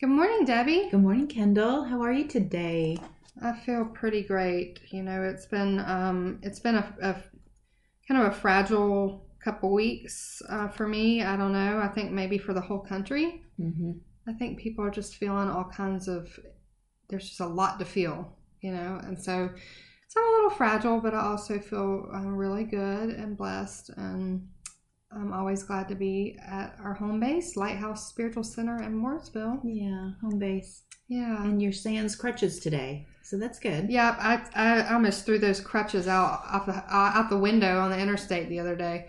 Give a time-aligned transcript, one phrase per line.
[0.00, 0.88] Good morning, Debbie.
[0.90, 1.84] Good morning, Kendall.
[1.84, 2.98] How are you today?
[3.40, 4.80] I feel pretty great.
[4.90, 7.14] You know, it's been um, it's been a, a
[8.08, 11.22] kind of a fragile couple weeks uh, for me.
[11.22, 11.78] I don't know.
[11.78, 13.42] I think maybe for the whole country.
[13.60, 13.92] Mm-hmm.
[14.28, 16.38] I think people are just feeling all kinds of.
[17.08, 19.50] There's just a lot to feel, you know, and so
[20.08, 24.48] so I'm a little fragile, but I also feel um, really good and blessed, and
[25.14, 29.60] I'm always glad to be at our home base, Lighthouse Spiritual Center in Mooresville.
[29.64, 30.84] Yeah, home base.
[31.08, 33.90] Yeah, And your sans crutches today, so that's good.
[33.90, 37.90] Yeah, I, I almost threw those crutches out off the uh, out the window on
[37.90, 39.08] the interstate the other day.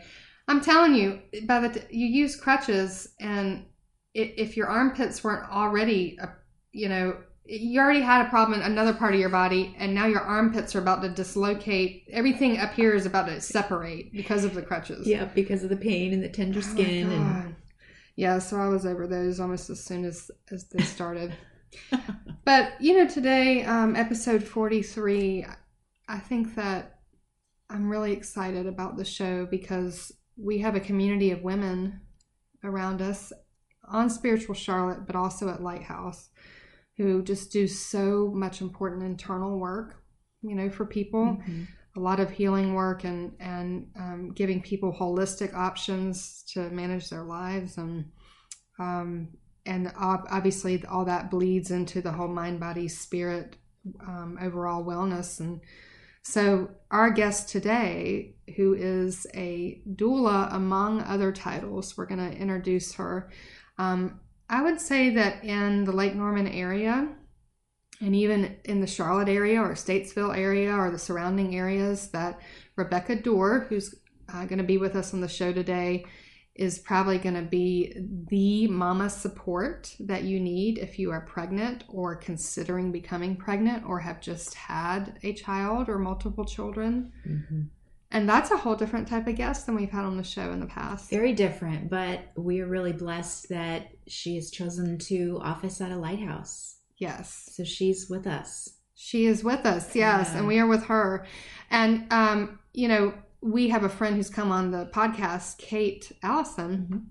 [0.49, 3.66] I'm telling you, by the t- you use crutches, and
[4.13, 6.27] if your armpits weren't already, uh,
[6.73, 10.05] you know, you already had a problem in another part of your body, and now
[10.05, 12.03] your armpits are about to dislocate.
[12.11, 15.05] Everything up here is about to separate because of the crutches.
[15.05, 17.55] Yeah, because of the pain and the tender Oh skin, and
[18.16, 21.33] yeah, so I was over those almost as soon as as they started.
[22.45, 25.45] but you know, today, um, episode forty three,
[26.07, 27.00] I think that
[27.69, 32.02] I'm really excited about the show because we have a community of women
[32.63, 33.33] around us
[33.89, 36.30] on Spiritual Charlotte, but also at Lighthouse,
[36.97, 40.03] who just do so much important internal work.
[40.41, 41.67] You know, for people Mhm.
[41.95, 47.23] a lot of healing work and and um, giving people holistic options to manage their
[47.23, 48.11] lives and
[48.80, 49.30] um,
[49.66, 53.55] and obviously all that bleeds into the whole mind body spirit
[54.07, 55.61] um, overall wellness and
[56.23, 62.94] so our guest today who is a doula among other titles we're going to introduce
[62.95, 63.30] her
[63.78, 67.08] um, i would say that in the lake norman area
[68.03, 72.39] and even in the Charlotte area or Statesville area or the surrounding areas, that
[72.75, 73.95] Rebecca Duerr, who's
[74.33, 76.05] uh, going to be with us on the show today,
[76.55, 77.95] is probably going to be
[78.30, 84.00] the mama support that you need if you are pregnant or considering becoming pregnant or
[84.00, 87.11] have just had a child or multiple children.
[87.28, 87.69] Mhm.
[88.13, 90.59] And that's a whole different type of guest than we've had on the show in
[90.59, 91.09] the past.
[91.09, 91.90] very different.
[91.90, 97.50] But we are really blessed that she has chosen to office at a lighthouse, Yes.
[97.53, 98.69] so she's with us.
[98.96, 100.38] She is with us, yes, Yeah.
[100.38, 101.25] and we are with her.
[101.72, 106.88] And um, you know, we have a friend who's come on the podcast, Kate Allison.
[106.90, 107.01] Mhm.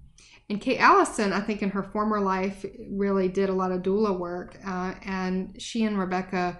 [0.48, 4.18] And Kate Allison, I think in her former life, really did a lot of doula
[4.18, 4.56] work.
[4.66, 6.58] Uh, and she and Rebecca,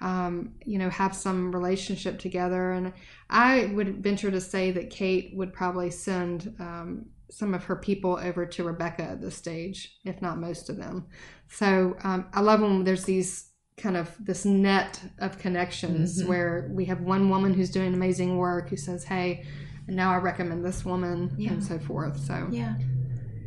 [0.00, 2.72] um, you know, have some relationship together.
[2.72, 2.92] And
[3.30, 8.18] I would venture to say that Kate would probably send um, some of her people
[8.22, 11.06] over to Rebecca at this stage, if not most of them.
[11.48, 16.28] So um, I love when there's these kind of this net of connections Mhm.
[16.28, 19.44] where we have one woman who's doing amazing work who says, "Hey,
[19.88, 21.52] now I recommend this woman," Yeah.
[21.52, 22.18] and so forth.
[22.20, 22.76] So Yeah.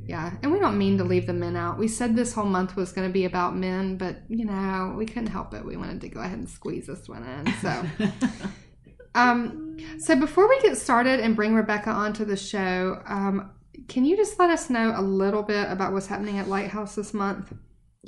[0.08, 1.78] Yeah, and we don't mean to leave the men out.
[1.78, 5.06] We said this whole month was going to be about men, but you know we
[5.06, 5.66] couldn't help it.
[5.66, 7.54] We wanted to go ahead and squeeze this one in.
[7.62, 7.84] So,
[9.16, 13.52] um, so before we get started and bring Rebecca onto the show, um,
[13.88, 17.14] can you just let us know a little bit about what's happening at Lighthouse this
[17.14, 17.54] month?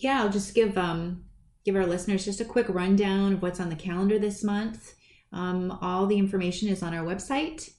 [0.03, 1.23] yeah, I'll just give um
[1.65, 4.95] give our listeners just a quick rundown of what's on the calendar this month.
[5.31, 7.69] Um, all the information is on our website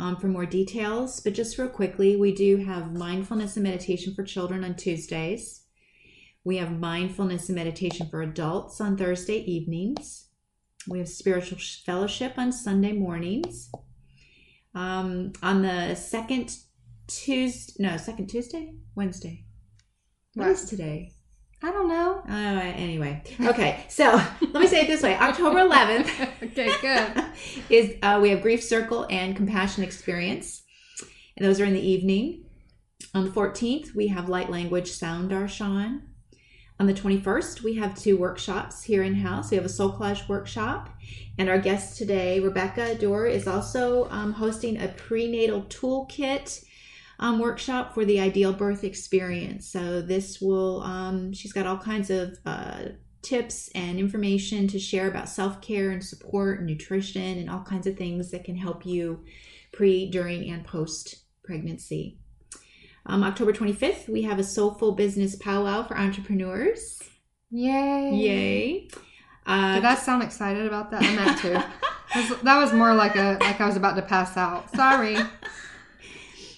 [0.00, 1.20] um, for more details.
[1.20, 5.64] But just real quickly, we do have mindfulness and meditation for children on Tuesdays.
[6.42, 10.28] We have mindfulness and meditation for adults on Thursday evenings.
[10.88, 13.70] We have spiritual fellowship on Sunday mornings.
[14.74, 16.56] Um, on the second
[17.06, 19.44] Tuesday, no, second Tuesday, Wednesday.
[20.34, 20.52] What What?
[20.52, 21.12] is today?
[21.62, 22.22] I don't know.
[22.26, 23.84] Uh, anyway, okay.
[23.88, 27.24] So let me say it this way: October 11th okay, good.
[27.68, 30.62] is uh, we have grief circle and compassion experience,
[31.36, 32.46] and those are in the evening.
[33.14, 36.02] On the 14th, we have light language sound darshan.
[36.78, 39.50] On the 21st, we have two workshops here in house.
[39.50, 40.88] We have a soul collage workshop,
[41.36, 46.64] and our guest today, Rebecca Duerr, is also um, hosting a prenatal toolkit
[47.20, 49.68] um, workshop for the ideal birth experience.
[49.70, 52.82] So this will, um, she's got all kinds of uh,
[53.22, 57.86] tips and information to share about self care and support and nutrition and all kinds
[57.86, 59.22] of things that can help you
[59.72, 62.18] pre, during, and post pregnancy.
[63.06, 67.00] Um, October 25th, we have a soulful business powwow for entrepreneurs.
[67.50, 68.10] Yay.
[68.14, 68.88] Yay.
[69.46, 71.02] Uh, Did I sound excited about that?
[71.02, 71.50] I meant to.
[72.14, 74.68] That was- that was more like a like I was about to pass out.
[74.74, 75.16] Sorry.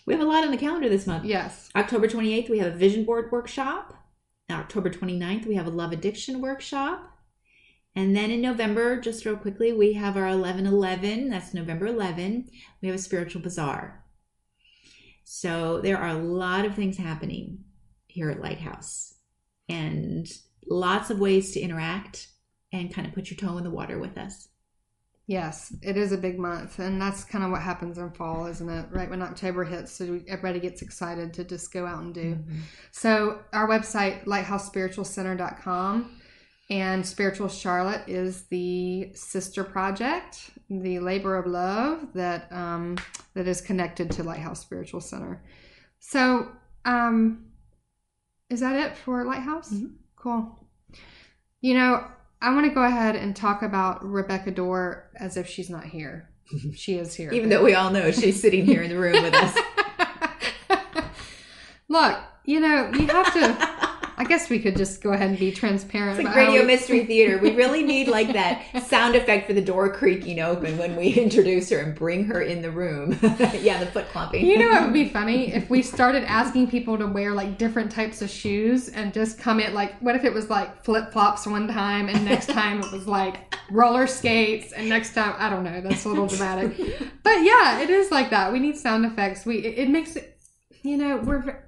[0.07, 1.25] We have a lot on the calendar this month.
[1.25, 1.71] Yes.
[1.75, 3.95] October 28th, we have a vision board workshop.
[4.51, 7.09] October 29th, we have a love addiction workshop.
[7.95, 11.29] And then in November, just real quickly, we have our 11 11.
[11.31, 12.49] That's November 11.
[12.81, 14.05] We have a spiritual bazaar.
[15.25, 17.65] So there are a lot of things happening
[18.07, 19.15] here at Lighthouse.
[19.69, 20.31] and
[20.69, 22.29] lots of ways to interact
[22.73, 24.49] and kind of put your toe in the water with us.
[25.33, 28.69] Yes, it is a big month, and that's kind of what happens in fall, isn't
[28.69, 28.87] it?
[28.91, 32.35] Right when October hits, so everybody gets excited to just go out and do.
[32.35, 32.59] Mm-hmm.
[32.91, 36.21] So our website, lighthousespiritualcenter.com,
[36.69, 42.99] and Spiritual Charlotte is the sister project, the labor of love that um,
[43.33, 45.43] that is connected to Lighthouse Spiritual Center.
[45.99, 46.49] So,
[46.85, 47.47] um,
[48.51, 49.73] is that it for Lighthouse?
[49.73, 49.95] Mhm.
[50.15, 50.69] Cool.
[51.63, 52.07] You know,
[52.43, 56.29] I want to go ahead and talk about Rebecca Duerr as if she's not here.
[56.75, 57.33] She is here.
[57.33, 59.57] Even though we all know she's sitting here in the room with us.
[61.89, 63.69] Look, you know, you have to.
[64.23, 66.21] I guess we could just go ahead and be transparent.
[66.21, 67.39] It's like radio we- mystery theater.
[67.39, 71.71] We really need like that sound effect for the door creaking open when we introduce
[71.71, 73.19] her and bring her in the room.
[73.61, 74.47] yeah, the foot clomping.
[74.47, 77.91] You know what would be funny if we started asking people to wear like different
[77.91, 81.45] types of shoes and just come in like what if it was like flip flops
[81.45, 85.65] one time and next time it was like roller skates and next time I don't
[85.65, 86.77] know that's a little dramatic,
[87.25, 88.53] but yeah it is like that.
[88.53, 89.45] We need sound effects.
[89.45, 90.39] We it, it makes it
[90.83, 91.65] you know we're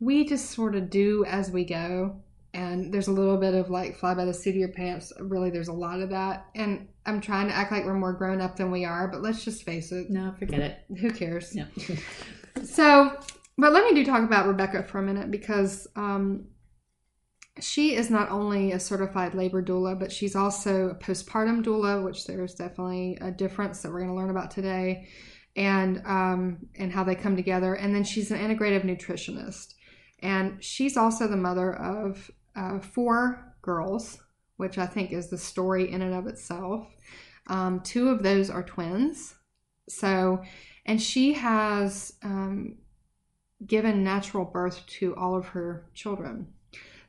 [0.00, 2.20] we just sort of do as we go
[2.52, 5.12] and there's a little bit of like fly by the seat of your pants.
[5.20, 6.88] Really, there's a lot of that and.
[7.06, 9.62] I'm trying to act like we're more grown up than we are, but let's just
[9.62, 10.10] face it.
[10.10, 10.98] No, forget it.
[11.00, 11.54] Who cares?
[11.54, 11.64] No.
[12.64, 13.18] So,
[13.56, 16.46] but let me do talk about Rebecca for a minute because um,
[17.60, 22.26] she is not only a certified labor doula, but she's also a postpartum doula, which
[22.26, 25.08] there's definitely a difference that we're going to learn about today,
[25.56, 27.74] and um, and how they come together.
[27.74, 29.74] And then she's an integrative nutritionist,
[30.22, 34.18] and she's also the mother of uh, four girls,
[34.56, 36.86] which I think is the story in and of itself.
[37.46, 39.34] Um, two of those are twins,
[39.88, 40.42] so
[40.86, 42.78] and she has um,
[43.66, 46.52] given natural birth to all of her children.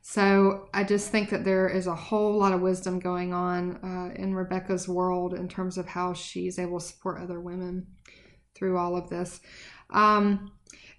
[0.02, 4.20] So I just think that there is a whole lot of wisdom going on uh,
[4.20, 7.86] in Rebecca's world in terms of how she's able to support other women
[8.54, 9.40] through all of this.
[9.90, 10.52] Um,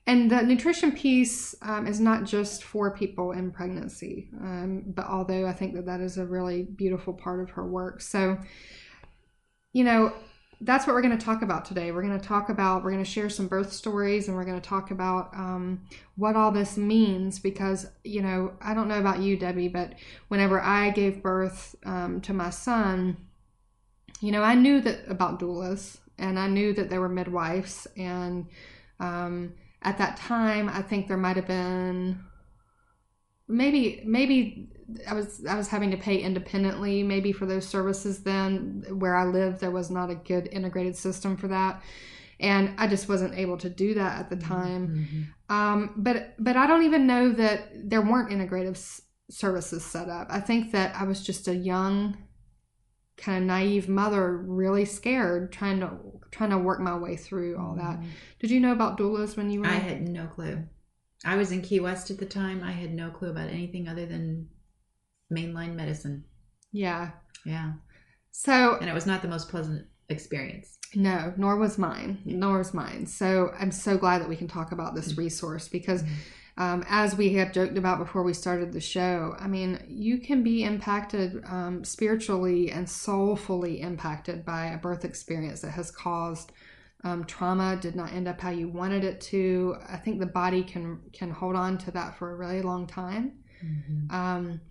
[0.05, 5.47] and the nutrition piece um, is not just for people in pregnancy, um, but although
[5.47, 8.01] I think that that is a really beautiful part of her work.
[8.01, 8.37] So,
[9.71, 10.13] you know,
[10.59, 11.91] that's what we're going to talk about today.
[11.91, 14.59] We're going to talk about, we're going to share some birth stories and we're going
[14.59, 15.81] to talk about um,
[16.15, 19.93] what all this means because, you know, I don't know about you, Debbie, but
[20.27, 23.17] whenever I gave birth um, to my son,
[24.19, 27.87] you know, I knew that about doulas and I knew that there were midwives.
[27.97, 28.47] And
[28.99, 29.53] um,
[29.83, 32.23] at that time, I think there might have been
[33.47, 34.69] maybe, maybe
[35.07, 38.83] I was I was having to pay independently maybe for those services then.
[38.89, 41.81] Where I lived there was not a good integrated system for that.
[42.39, 44.87] And I just wasn't able to do that at the time.
[45.49, 50.27] Um, but but I don't even know that there weren't integrative s- services set up.
[50.29, 52.17] I think that I was just a young
[53.17, 55.89] kind of naive mother really scared trying to
[56.31, 57.99] trying to work my way through all that
[58.39, 60.63] did you know about doulas when you were I had no clue.
[61.25, 62.61] I was in Key West at the time.
[62.63, 64.49] I had no clue about anything other than
[65.31, 66.25] mainline medicine.
[66.71, 67.11] yeah
[67.45, 67.73] Yeah.
[68.31, 70.77] so And it was not the most pleasant experience.
[70.95, 72.19] No, nor was mine.
[72.25, 73.05] Nor was mine.
[73.07, 74.95] So I'm so glad that we can talk about Mm-hmm.
[75.09, 76.03] this resource because,
[76.57, 80.43] um, as we have joked about before we started the show, I mean, you can
[80.43, 86.51] be impacted um, spiritually and soulfully impacted by a birth experience that has caused
[87.03, 89.75] um, trauma, did not end up how you wanted it to.
[89.89, 93.43] I think the body can can hold on to that for a really long time
[94.09, 94.61] um,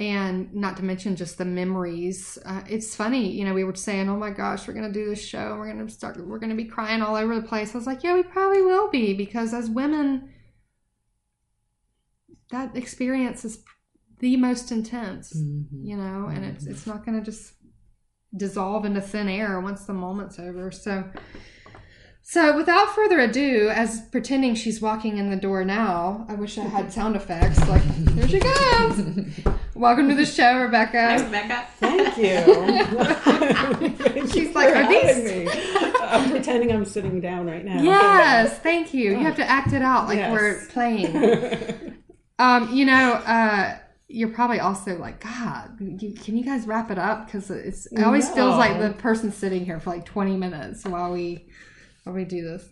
[0.00, 2.38] and not to mention just the memories.
[2.44, 5.24] Uh, it's funny, you know, we were saying, "Oh my gosh, we're gonna do this
[5.24, 5.56] show.
[5.56, 6.16] We're gonna start.
[6.26, 8.90] We're gonna be crying all over the place." I was like, "Yeah, we probably will
[8.90, 10.30] be because as women,
[12.50, 13.62] that experience is
[14.20, 15.84] the most intense, Mm-hmm.
[15.84, 17.52] you know, and it's it's not gonna just
[18.36, 21.04] dissolve into thin air once the moment's over." So.
[22.26, 26.62] So, without further ado, as pretending she's walking in the door now, I wish I
[26.62, 27.58] had sound effects.
[27.68, 29.40] Like, here she comes.
[29.74, 31.22] Welcome to the show, Rebecca.
[31.22, 31.66] Rebecca.
[31.80, 32.84] Thank you.
[34.08, 35.48] Thank She's you like, for "Are these-" me.
[36.00, 37.82] I'm pretending I'm sitting down right now.
[37.82, 39.10] Yes, thank you.
[39.10, 40.32] You have to act it out like Yes.
[40.32, 41.90] we're playing.
[42.38, 47.26] Um, you know, uh, you're probably also like, God, can you guys wrap it up?
[47.26, 51.12] Because it's it always feels like the person's sitting here for like 20 minutes while
[51.12, 51.46] we
[52.02, 52.68] while we do this.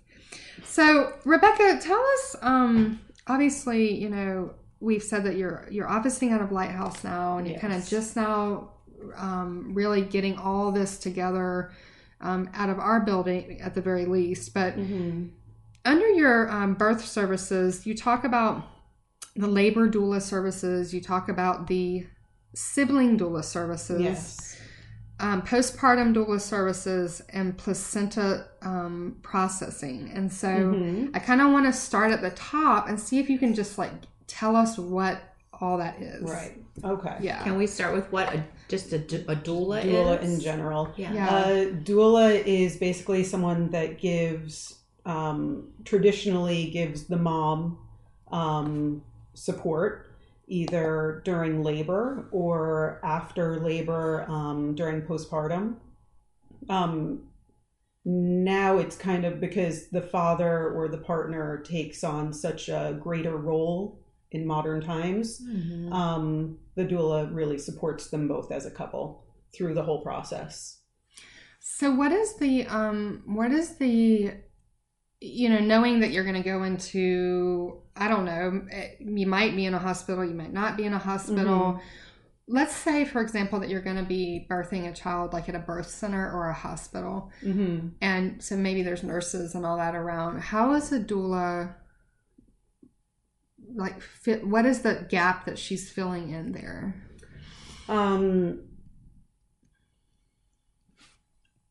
[0.64, 2.36] So, Rebecca, tell us.
[2.42, 7.48] Um, obviously, you know, we've said that you're you're operating out of Lighthouse now, and
[7.48, 8.72] you're kind of just now
[9.16, 11.72] um, really getting all this together
[12.20, 14.52] um, out of our building at the very least.
[14.54, 15.30] But Mhm.
[15.84, 18.64] under your um, birth services, you talk about
[19.34, 20.92] the labor doula services.
[20.92, 22.06] You talk about the
[22.54, 24.00] sibling doula services.
[24.00, 24.48] Yes.
[25.20, 30.10] um, postpartum doula services and placenta um, processing.
[30.12, 31.10] And so Mhm.
[31.14, 33.78] I kind of want to start at the top and see if you can just
[33.78, 33.92] like
[34.26, 35.20] tell us what
[35.60, 36.22] all that is.
[36.28, 36.60] Right.
[36.84, 37.16] Okay.
[37.20, 37.40] Yeah.
[37.44, 40.34] Can we start with what a, just a, a doula, Doula is?
[40.34, 40.92] in general.
[40.96, 41.12] Yeah.
[41.14, 41.28] Yeah.
[41.28, 41.46] Uh,
[41.84, 47.78] doula is basically someone that gives, um, traditionally gives the mom
[48.32, 49.02] um,
[49.34, 50.08] support
[50.48, 55.76] either during labor or after labor um, during postpartum.
[56.68, 57.28] Um,
[58.04, 63.36] now it's kind of because the father or the partner takes on such a greater
[63.36, 64.00] role
[64.32, 65.92] in modern times Mhm.
[65.92, 69.24] um, the doula really supports them both as a couple
[69.54, 70.80] through the whole process.
[71.60, 74.32] So what is the um what is the
[75.20, 79.54] you know knowing that you're going to go into I don't know eh, you might
[79.54, 81.80] be in a hospital you might not be in a hospital.
[82.48, 85.60] Let's say for example that you're going to be birthing a child like at a
[85.60, 87.30] birth center or a hospital.
[87.42, 87.88] Mm-hmm.
[88.00, 90.40] and so maybe there's nurses and all that around.
[90.40, 91.74] How is a doula
[93.74, 96.94] like fit what is the gap that she's filling in there?
[97.88, 98.60] Um,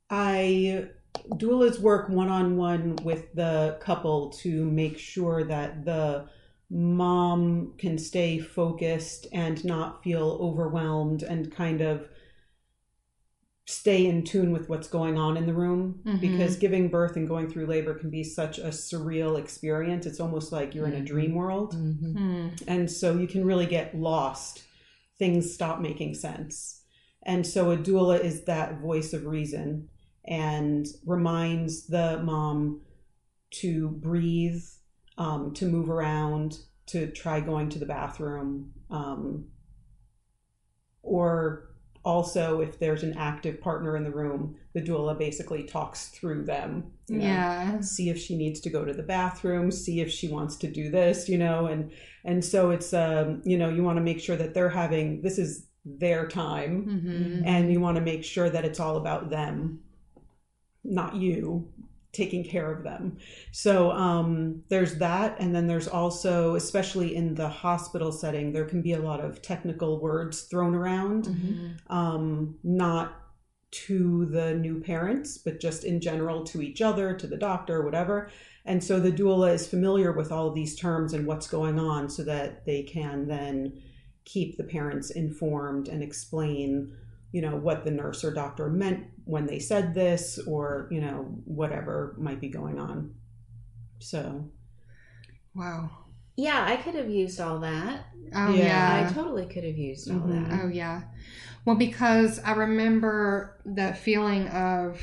[0.10, 0.90] I
[1.32, 6.28] doulas work one on one with the couple to make sure that the
[6.70, 12.08] mom can stay focused and not feel overwhelmed and kind of
[13.68, 16.20] stay in tune with what's going on in the room Mhm.
[16.20, 20.52] because giving birth and going through labor can be such a surreal experience it's almost
[20.52, 21.06] like you're in a Mhm.
[21.06, 22.14] dream world Mhm.
[22.18, 22.48] Hmm.
[22.68, 24.64] and so you can really get lost
[25.20, 26.82] things stop making sense
[27.24, 29.88] and so a doula is that voice of reason
[30.26, 32.82] and reminds the mom
[33.52, 34.64] to breathe
[35.18, 39.46] um, to move around to try going to the bathroom um,
[41.04, 41.72] or
[42.04, 46.92] also if there's an active partner in the room the doula basically talks through them
[47.08, 47.26] you know?
[47.26, 50.68] yeah see if she needs to go to the bathroom see if she wants to
[50.68, 51.92] do this you know and
[52.26, 55.38] and so it's um you know you want to make sure that they're having this
[55.38, 59.80] is their time hmm and you want to make sure that it's all about them
[60.84, 61.68] not you
[62.14, 63.18] taking care of them
[63.54, 68.82] so um there's that and then there's also especially in the hospital setting there can
[68.82, 71.78] be a lot of technical words thrown around Mhm.
[71.90, 73.14] um, not
[73.88, 78.30] to the new parents, but just in general to each other, to the doctor, whatever.
[78.66, 82.10] And so the doula is familiar with all of these terms and what's going on
[82.10, 83.82] so that they can then
[84.26, 86.94] keep the parents informed and explain,
[87.32, 91.24] you know, what the nurse or doctor meant when they said this or, you know,
[91.46, 93.16] whatever might be going on.
[94.00, 94.52] So,
[95.56, 95.90] wow
[96.36, 98.06] Yeah, I could have used all that.
[98.34, 98.64] oh Yeah.
[98.64, 100.28] yeah I totally could have used all Mhm.
[100.28, 100.62] that.
[100.64, 101.04] Oh yeah.
[101.66, 105.02] Well, because I remember that feeling of,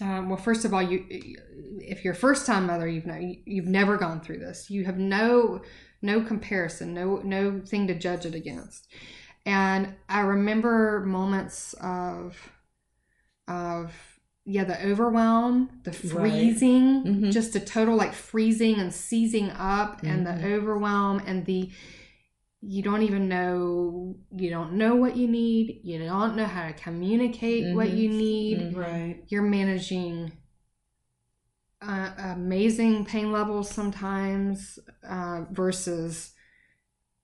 [0.00, 3.66] um, well, first of all, you, if you're a first time mother, you've no, you've
[3.66, 4.70] never gone through this.
[4.70, 5.60] You have no,
[6.00, 8.88] no comparison, no, no thing to judge it against.
[9.46, 12.36] And I remember moments of,
[13.48, 13.92] of
[14.44, 17.32] yeah, the overwhelm, the freezing, Mhm.
[17.32, 20.40] just a total like freezing and seizing up, and Mhm.
[20.40, 21.70] the overwhelm and the
[22.64, 26.72] you don't even know you don't know what you need you don't know how to
[26.74, 27.96] communicate what Mhm.
[27.96, 28.76] you need Mhm.
[28.76, 29.24] right.
[29.28, 30.30] you're managing
[31.80, 36.32] uh, amazing pain levels sometimes uh, versus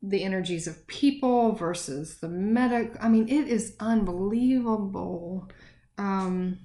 [0.03, 5.49] the energies of people versus the medic i mean it is unbelievable
[5.99, 6.59] um,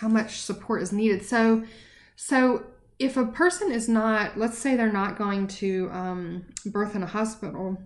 [0.00, 1.24] how much support is needed.
[1.24, 1.64] So
[2.16, 2.64] so
[2.98, 7.06] if a person is not let's say they're not going to um, birth in a
[7.06, 7.76] hospital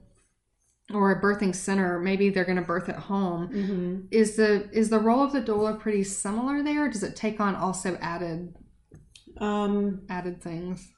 [0.94, 4.06] or a birthing center maybe they're going to birth at home Mm-hmm.
[4.11, 6.88] is the is the role of the doula pretty similar there?
[6.90, 8.54] Does it take on also added
[9.38, 10.88] Um, added things?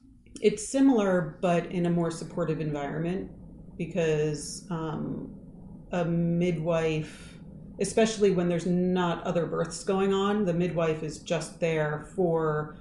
[0.40, 3.30] it's similar but in a more supportive environment
[3.76, 5.34] because um,
[5.92, 7.29] a midwife
[7.80, 10.44] especially when there's not other births going on.
[10.44, 12.76] The midwife is just there for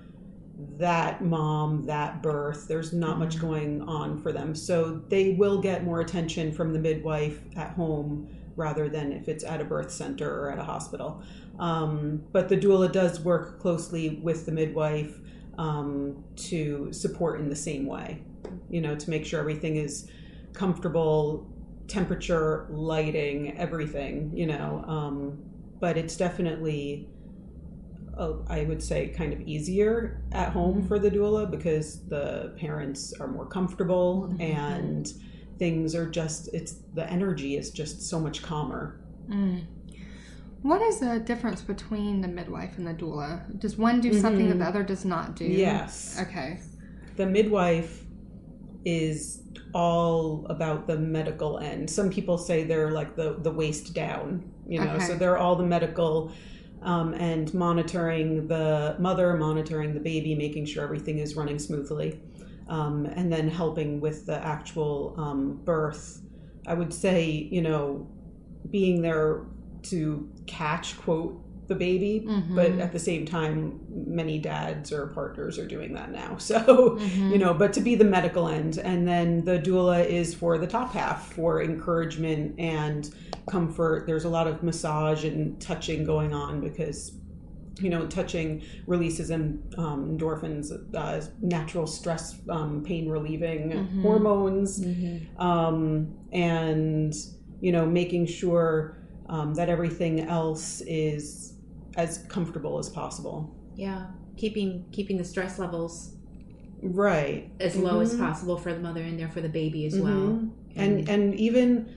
[0.78, 2.68] that mom that birth.
[2.68, 4.54] There's not much going on for them.
[4.54, 8.28] So they will get more attention from the midwife at home
[8.58, 11.24] rather than if it's at a birth center or at a hospital.
[11.60, 15.18] Um, but the doula does work closely with the midwife
[15.58, 18.22] um, to support in the same way,
[18.70, 20.10] you know, to make sure everything is
[20.54, 21.48] comfortable,
[21.90, 24.84] temperature, lighting, everything, you know.
[24.88, 25.40] Um,
[25.80, 27.08] but it's definitely
[28.18, 33.14] uh, I would say, kind of easier at home for the doula because the parents
[33.18, 34.42] are more comfortable Mhm.
[34.42, 35.14] and
[35.58, 39.00] things are just, it's the energy is just so much calmer.
[39.30, 39.62] Mm.
[40.64, 43.58] What is the difference between the midwife and the doula?
[43.58, 44.60] Does one do something that Mhm.
[44.60, 45.46] the other does not do?
[45.46, 46.20] Yes.
[46.22, 46.60] Okay.
[47.16, 48.06] The midwife
[48.86, 49.42] is
[49.74, 51.90] all about the medical end.
[51.90, 55.64] Some people say they're like the, the waist down, you know, so they're all the
[55.64, 56.32] medical
[56.82, 62.20] um, and monitoring the mother, monitoring the baby, making sure everything is running smoothly,
[62.68, 66.22] um, and then helping with the actual um, birth.
[66.66, 68.08] I would say, you know,
[68.70, 69.46] being there
[69.84, 72.56] to catch, quote, the baby, Mhm.
[72.56, 76.36] but at the same time, many dads or partners are doing that now.
[76.50, 77.32] So, Mhm.
[77.32, 78.78] you know, but to be the medical end.
[78.80, 83.10] And then the doula is for the top half, for encouragement and
[83.48, 84.06] comfort.
[84.08, 87.12] There's a lot of massage and touching going on because,
[87.80, 94.02] you know, touching releases in, um, endorphins, uh, natural stress, um, pain relieving Mhm.
[94.02, 94.84] hormones,
[95.38, 97.14] um, and,
[97.62, 98.96] you know, making sure
[99.32, 101.54] um, that everything else is
[101.98, 103.54] as comfortable as possible.
[103.76, 106.16] Yeah, keeping keeping the stress levels
[106.82, 107.52] Right.
[107.60, 108.20] as low as Mhm.
[108.20, 110.40] possible for the mother and there for the baby as well.
[110.40, 110.50] Mhm.
[110.76, 111.88] and and even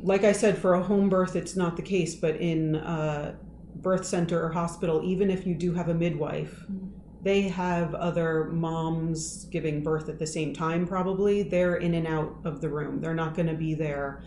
[0.00, 2.14] like I said, for a home birth, it's not the case.
[2.14, 3.34] But in a
[3.82, 6.88] birth center or hospital, even if you do have a midwife, Mhm.
[7.22, 10.86] they have other moms giving birth at the same time.
[10.86, 13.00] Probably they're in and out of the room.
[13.00, 14.22] They're not going to be there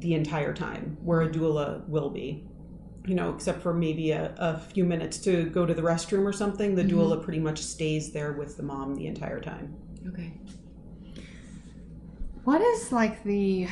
[0.00, 2.45] the entire time, where a doula will be.
[3.06, 6.32] You know, except for maybe a, a few minutes to go to the restroom or
[6.32, 6.90] something, the Mhm.
[6.90, 9.74] doula pretty much stays there with the mom the entire time.
[10.08, 10.32] okay.
[12.44, 13.66] What is like the?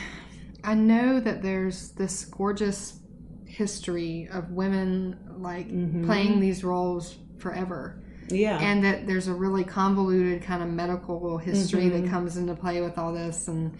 [0.64, 2.98] I know that there's this gorgeous
[3.46, 6.04] history of women like Mhm.
[6.06, 8.58] playing these roles forever, Yeah.
[8.58, 12.10] and that there's a really convoluted kind of medical history that Mhm.
[12.10, 13.46] comes into play with all this.
[13.46, 13.72] And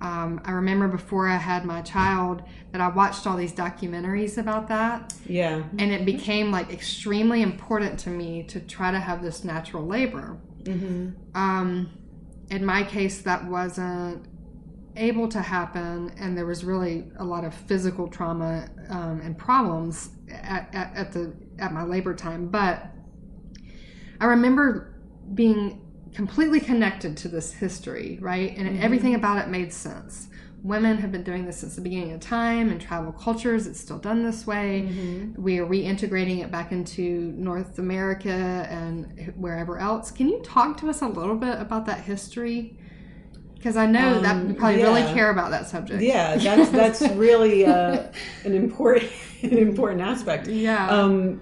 [0.00, 2.42] um, I remember before I had my child
[2.72, 5.62] that I watched all these documentaries about that, yeah.
[5.78, 10.38] and it became like extremely important to me to try to have this natural labor.
[10.62, 11.10] Mm-hmm.
[11.34, 11.90] Um,
[12.50, 14.26] in my case, that wasn't
[14.96, 20.10] able to happen, and there was really a lot of physical trauma um, and problems
[20.30, 22.48] at, at, at the at my labor time.
[22.48, 22.86] But
[24.18, 24.94] I remember
[25.34, 25.80] being
[26.14, 28.56] completely connected to this history, right?
[28.56, 28.82] And Mhm.
[28.82, 30.28] everything about it made sense.
[30.62, 32.70] Women have been doing this since the beginning of time.
[32.70, 35.42] In tribal cultures, it's still done this way Mm-hmm.
[35.42, 40.10] we are reintegrating it back into North America and wherever else.
[40.10, 42.76] Can you talk to us a little bit about that history?
[43.54, 46.02] Because I know that Um, you probably really care about that subject.
[46.02, 48.04] Yeah, that's that's really uh,
[48.44, 49.10] an important
[49.42, 50.48] an important aspect.
[50.48, 50.88] yeah.
[50.90, 51.40] Um,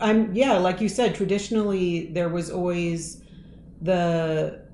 [0.00, 3.22] I'm yeah, like you said, traditionally there was always
[3.80, 4.68] the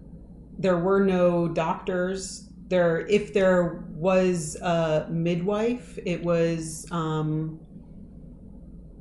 [0.59, 2.49] there were no doctors.
[2.69, 7.61] There, if there was a midwife, it was um,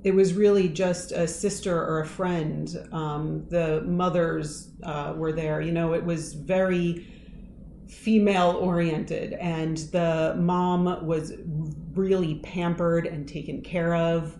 [0.04, 2.88] it was really just a sister or a friend.
[2.92, 5.62] Um, the mothers uh, were there.
[5.62, 7.08] You know, it was very
[7.88, 11.34] female oriented, and the mom was
[11.94, 14.38] really pampered and taken care of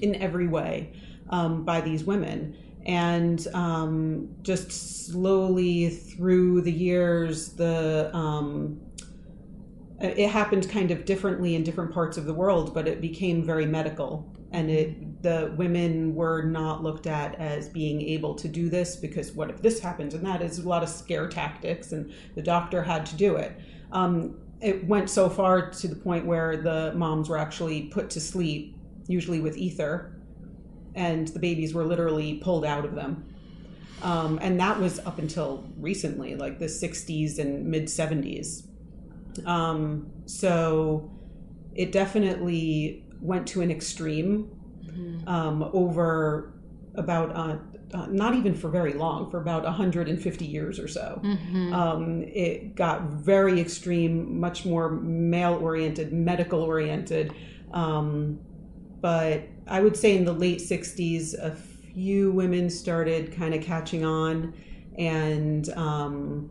[0.00, 0.92] in every way
[1.30, 2.56] um, by these women.
[2.84, 8.80] And um, just slowly through the years, the um,
[10.00, 13.66] it happened kind of differently in different parts of the world, but it became very
[13.66, 18.96] medical, and it the women were not looked at as being able to do this
[18.96, 22.42] because what if this happens and that is a lot of scare tactics, and the
[22.42, 23.56] doctor had to do it.
[23.92, 28.20] Um, it went so far to the point where the moms were actually put to
[28.20, 30.11] sleep, usually with ether,
[30.94, 33.24] and the babies were literally pulled out of them.
[34.02, 38.66] Um, and that was up until recently, like the 60s and mid 70s.
[39.46, 41.10] Um, so
[41.74, 44.48] it definitely went to an extreme
[44.84, 45.26] Mhm.
[45.28, 46.52] um, over
[46.96, 47.56] about, uh,
[47.94, 51.20] uh, not even for very long, for about 150 years or so.
[51.22, 51.72] Mhm.
[51.72, 57.32] Um, it got very extreme, much more male oriented, medical oriented.
[57.72, 58.38] Um,
[59.02, 64.04] but I would say in the late 60s, a few women started kind of catching
[64.04, 64.54] on,
[64.96, 66.48] and um,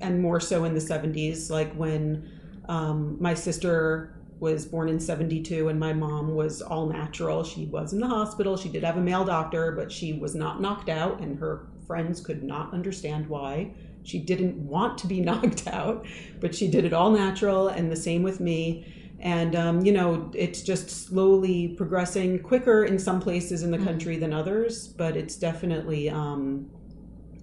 [0.00, 2.28] and more so in the 70s, like when
[2.68, 7.42] um, my sister was born in 72 and my mom was all natural.
[7.42, 8.56] She was in the hospital.
[8.56, 12.20] She did have a male doctor, but she was not knocked out, and her friends
[12.20, 13.72] could not understand why.
[14.02, 16.06] She didn't want to be knocked out,
[16.40, 18.84] but she did it all natural, and the same with me.
[19.20, 24.16] And um, you know it's just slowly progressing quicker in some places in the country
[24.16, 26.70] than others but it's definitely um,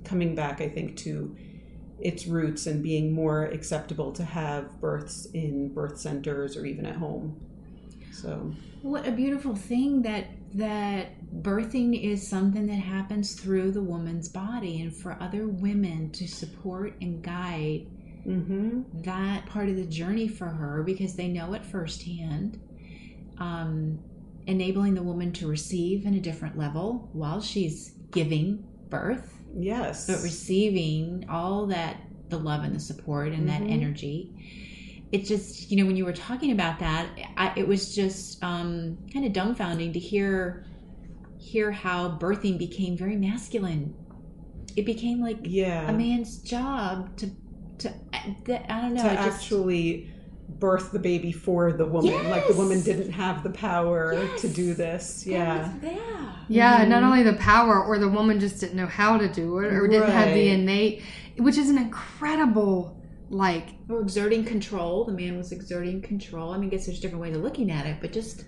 [0.04, 1.36] coming back i think to
[2.04, 6.98] its roots and being more acceptable to have births in birth centers or even at
[6.98, 7.40] home.
[8.12, 8.54] So.
[8.82, 14.82] What a beautiful thing that that birthing is something that happens through the woman's body
[14.82, 17.88] and for other women to support and guide
[18.26, 22.60] hmm that part of the journey for her because they know it firsthand.
[23.40, 24.00] Um,
[24.48, 30.22] enabling the woman to receive in a different level while she's giving birth, yes but
[30.22, 33.72] receiving all that the love and the support and that Mhm.
[33.72, 34.34] energy.
[35.12, 38.98] It just, you know, when you were talking about that, I, it was just um,
[39.14, 40.66] kind of dumbfounding to hear
[41.38, 43.96] hear how birthing became very masculine.
[44.76, 47.32] It became like yeah a man's job to
[47.80, 47.94] to
[48.46, 49.04] that, I don't know.
[49.04, 50.10] to it just, actually
[50.60, 54.74] birth the baby for the woman like the woman didn't have the power to do
[54.74, 56.30] this yeah was- yeah.
[56.50, 57.06] Yeah, not Mhm.
[57.08, 60.12] only the power, or the woman just didn't know how to do it, or didn't
[60.12, 61.02] have the innate,
[61.38, 62.98] which is an incredible,
[63.30, 65.06] like, Or exerting control.
[65.06, 66.52] The man was exerting control.
[66.52, 68.44] I mean, I guess there's different ways of looking at it, but just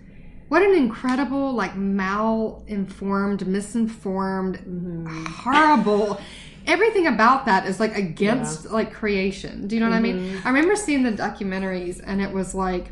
[0.50, 5.28] what an incredible, like, mal-informed, misinformed, Mhm.
[5.28, 6.20] horrible.
[6.67, 9.67] Everything about that is like against like creation.
[9.67, 10.17] Do you know what I mean?
[10.17, 10.45] Mhm.
[10.45, 12.91] I remember seeing the documentaries, and it was like,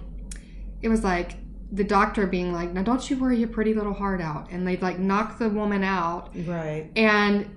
[0.81, 1.35] it was like
[1.71, 4.81] the doctor being like, "Now don't you worry your pretty little heart out," and they'd
[4.81, 7.49] like knock the woman out, right and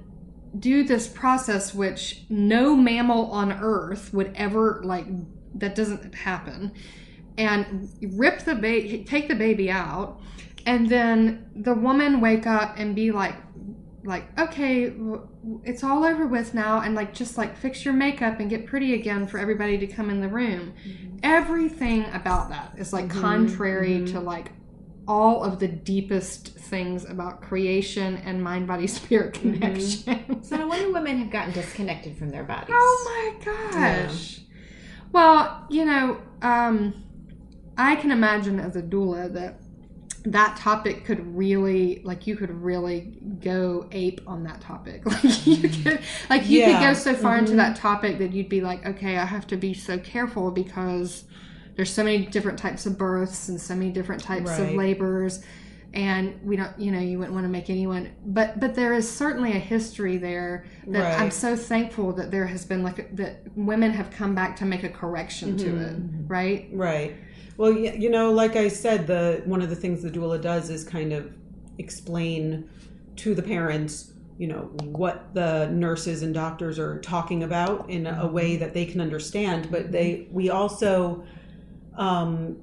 [0.59, 5.07] do this process which no mammal on earth would ever like
[5.55, 6.73] that doesn't happen
[7.37, 10.19] and rip the baby take the baby out
[10.65, 13.35] and then the woman wake up and be like
[14.05, 14.95] like okay
[15.65, 18.95] it's all over with now and like just like fix your makeup and get pretty
[18.95, 20.75] again for everybody to come in the room
[21.23, 24.11] everything about that is like Mhm, contrary mhm.
[24.13, 24.53] to like
[25.09, 29.53] all of the deepest things about creation and mind body spirit Mm-hmm.
[29.53, 30.43] connection.
[30.43, 32.75] so no wonder women have gotten disconnected from their bodies.
[32.77, 34.41] oh my gosh.
[35.13, 37.05] Well, you know, um,
[37.79, 39.61] I can imagine as a doula that
[40.27, 45.03] that topic could really like you could really go ape on that topic.
[45.23, 47.57] Like you could like you could go so far into Mhm.
[47.57, 51.25] that topic that you'd be like okay i have to be so careful because
[51.77, 55.43] there's so many different types of births and so many different types of labors
[55.95, 59.09] and we don't you know you wouldn't want to make anyone but but there is
[59.09, 63.93] certainly a history there that i'm so thankful that there has been like that women
[63.93, 65.97] have come back to make a correction to it
[66.29, 66.69] right?
[66.73, 67.15] Right.
[67.57, 70.85] Well, you know, like I said, the one of the things the doula does is
[70.85, 71.33] kind of
[71.79, 72.69] explain
[73.17, 78.27] to the parents, you know, what the nurses and doctors are talking about in a
[78.27, 79.71] way that they can understand.
[79.71, 81.25] But they, we also,
[81.97, 82.59] um,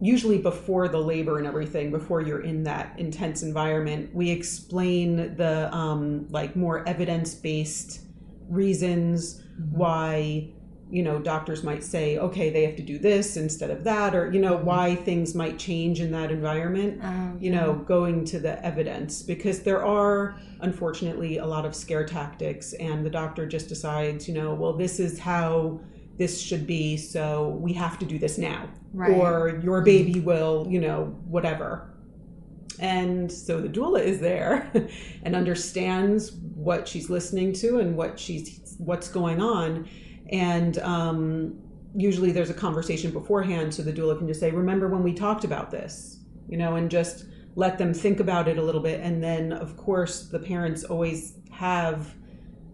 [0.00, 5.72] usually before the labor and everything, before you're in that intense environment, we explain the
[5.72, 8.00] um, like more evidence based
[8.48, 10.50] reasons why
[10.88, 14.32] you know doctors might say okay they have to do this instead of that or
[14.32, 14.66] you know mm-hmm.
[14.66, 19.62] why things might change in that environment oh, you know going to the evidence because
[19.62, 24.54] there are unfortunately a lot of scare tactics and the doctor just decides you know
[24.54, 25.80] well this is how
[26.16, 28.68] this should be so we have to do this now.
[28.92, 29.12] Right.
[29.12, 29.84] or your mm-hmm.
[29.84, 31.90] baby will you know whatever.
[32.78, 34.70] And so the doula is there
[35.22, 39.88] and understands what she's listening to and what she's what's going on
[40.30, 41.58] and um,
[41.94, 45.44] usually there's a conversation beforehand so the doula can just say remember when we talked
[45.44, 46.18] about this?
[46.48, 49.00] You know and just let them think about it a little bit.
[49.00, 52.14] And then of course the parents always have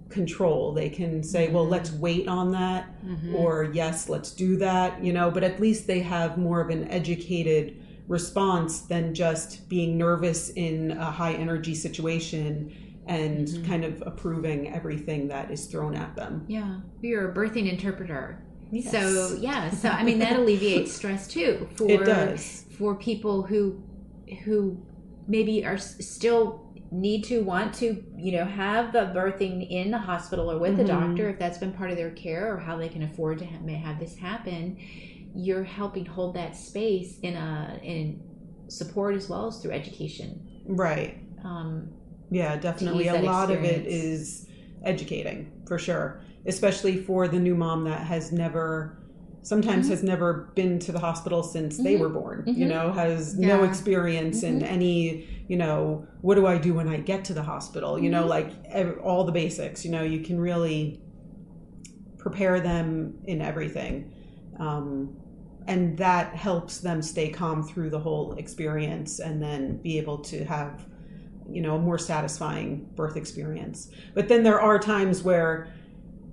[0.08, 0.72] control.
[0.72, 3.34] They can say well let's wait on that Mhm.
[3.34, 6.86] or yes let's do that you know but at least they have more of an
[6.88, 7.76] educated
[8.08, 12.70] response than just being nervous in a high energy situation
[13.06, 13.66] and Mhm.
[13.66, 18.44] kind of approving everything that is thrown at them Yeah, you're a birthing interpreter.
[18.70, 18.90] Yes.
[18.90, 23.82] So yeah, so I mean that alleviates stress too for it does for people who
[24.44, 24.78] who
[25.28, 30.50] maybe are still need to want to you know have the birthing in the hospital
[30.50, 30.88] or with the Mhm.
[30.88, 33.62] doctor if that's been part of their care or how they can afford to have,
[33.62, 34.76] may have this happen
[35.34, 38.20] you're helping hold that space in a in
[38.68, 41.88] support as well as through education right um,
[42.32, 44.46] yeah definitely a lot of it is
[44.84, 48.98] educating for sure especially for the new mom that has never
[49.42, 49.90] sometimes Mhm.
[49.90, 52.00] has never been to the hospital since they Mhm.
[52.00, 52.68] were born you Mhm.
[52.70, 54.70] know has no experience in Mhm.
[54.76, 58.24] any you know what do i do when i get to the hospital you know
[58.24, 58.28] Mhm.
[58.28, 61.00] like ev- all the basics you know you can really
[62.18, 64.10] prepare them in everything
[64.58, 65.10] um,
[65.66, 70.44] and that helps them stay calm through the whole experience and then be able to
[70.44, 70.86] have
[71.52, 73.90] you know a more satisfying birth experience.
[74.14, 75.72] But then there are times where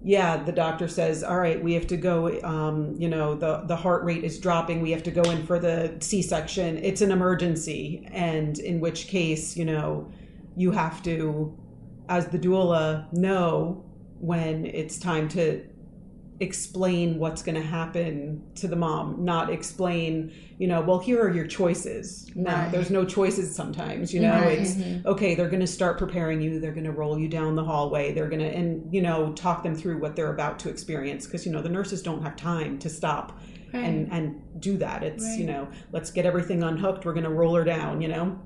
[0.01, 3.75] yeah the doctor says all right we have to go um, you know the the
[3.75, 4.81] heart rate is dropping.
[4.81, 6.77] We have to go in for the c-section.
[6.77, 8.07] It's an emergency.
[8.11, 10.11] And in which case you know
[10.55, 11.57] you have to
[12.07, 13.83] as the doula know
[14.19, 15.63] when it's time to
[16.41, 21.33] explain what's going to happen to the mom not explain you know well here are
[21.33, 22.31] your choices.
[22.33, 22.71] No Right.
[22.71, 24.39] there's no choices sometimes you know?
[24.39, 24.59] Right.
[24.59, 25.05] it's mm-hmm.
[25.07, 28.13] okay they're going to start preparing you they're going to roll you down the hallway
[28.13, 31.45] they're going to and you know talk them through what they're about to experience because
[31.45, 33.37] you know the nurses don't have time to stop
[33.73, 35.03] and and do that.
[35.03, 38.39] It's you know let's get everything unhooked we're going to roll her down you know?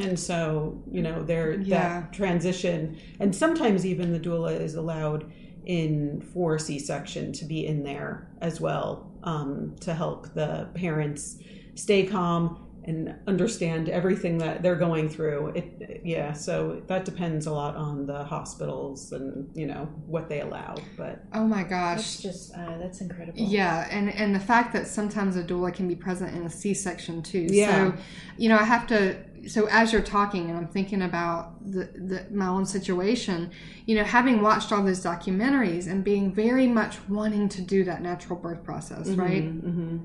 [0.00, 2.00] And so you know there Yeah.
[2.00, 5.30] that transition and sometimes even the doula is allowed
[5.68, 11.38] in for c-section to be in there as well um, to help the parents
[11.74, 17.52] stay calm and understand everything that they're going through it yeah so that depends a
[17.52, 22.22] lot on the hospitals and you know what they allow but Oh my That's gosh.
[22.22, 23.38] just uh, that's incredible.
[23.38, 27.22] Yeah, and and the fact that sometimes a doula can be present in a C-section
[27.22, 27.46] too.
[27.50, 27.92] Yeah.
[27.92, 27.98] So,
[28.38, 29.16] you know, I have to.
[29.46, 33.50] So as you're talking, and I'm thinking about the, the my own situation,
[33.86, 38.02] you know, having watched all those documentaries and being very much wanting to do that
[38.02, 39.44] natural birth process, right?
[39.44, 39.98] mm-hmm.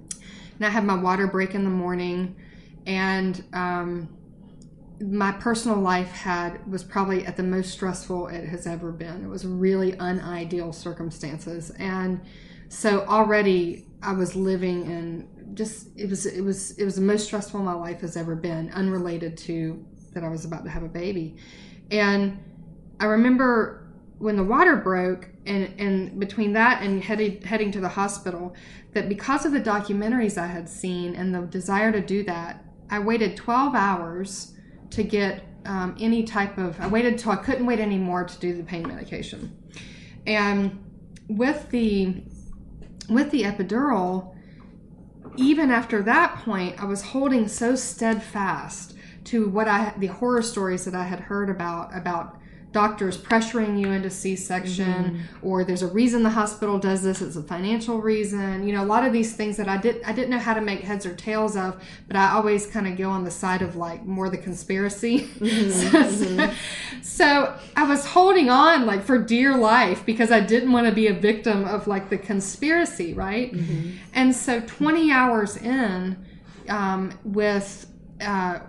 [0.55, 2.35] and I had my water break in the morning,
[2.85, 4.09] and um,
[5.01, 9.23] my personal life had was probably at the most stressful it has ever been.
[9.23, 12.21] It was really unideal circumstances, and
[12.69, 17.25] so already I was living in just it was it was it was the most
[17.25, 20.89] stressful my life has ever been, unrelated to that I was about to have a
[20.89, 21.35] baby,
[21.91, 22.43] and
[22.99, 23.83] I remember
[24.19, 28.55] when the water broke and and between that and heading heading to the hospital
[28.93, 32.63] that because of the documentaries I had seen and the desire to do that
[32.93, 34.53] I waited 12 hours
[34.91, 38.55] to get um, any type of I waited till I couldn't wait anymore to do
[38.55, 39.57] the pain medication.
[40.27, 40.79] And
[41.27, 42.21] with the
[43.09, 44.35] with the epidural
[45.37, 50.85] even after that point I was holding so steadfast to what I the horror stories
[50.85, 52.37] that I had heard about about
[52.73, 57.43] doctors pressuring you into C-section or there's a reason the hospital does this it's a
[57.43, 60.39] financial reason you know a lot of these things that I did I didn't know
[60.39, 63.31] how to make heads or tails of but I always kind of go on the
[63.31, 65.29] side of like more the conspiracy.
[65.39, 66.51] So,
[67.01, 71.07] so I was holding on like for dear life because I didn't want to be
[71.07, 73.53] a victim of like the conspiracy right?
[74.13, 76.17] And so 20 hours in
[76.69, 77.87] um, with
[78.21, 78.59] uh,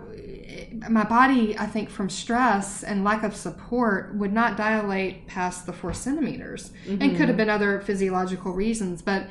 [0.89, 5.73] my body, I think, from stress and lack of support, would not dilate past the
[5.73, 7.23] four centimeters, and could mm-hmm.
[7.23, 9.01] have been other physiological reasons.
[9.01, 9.27] But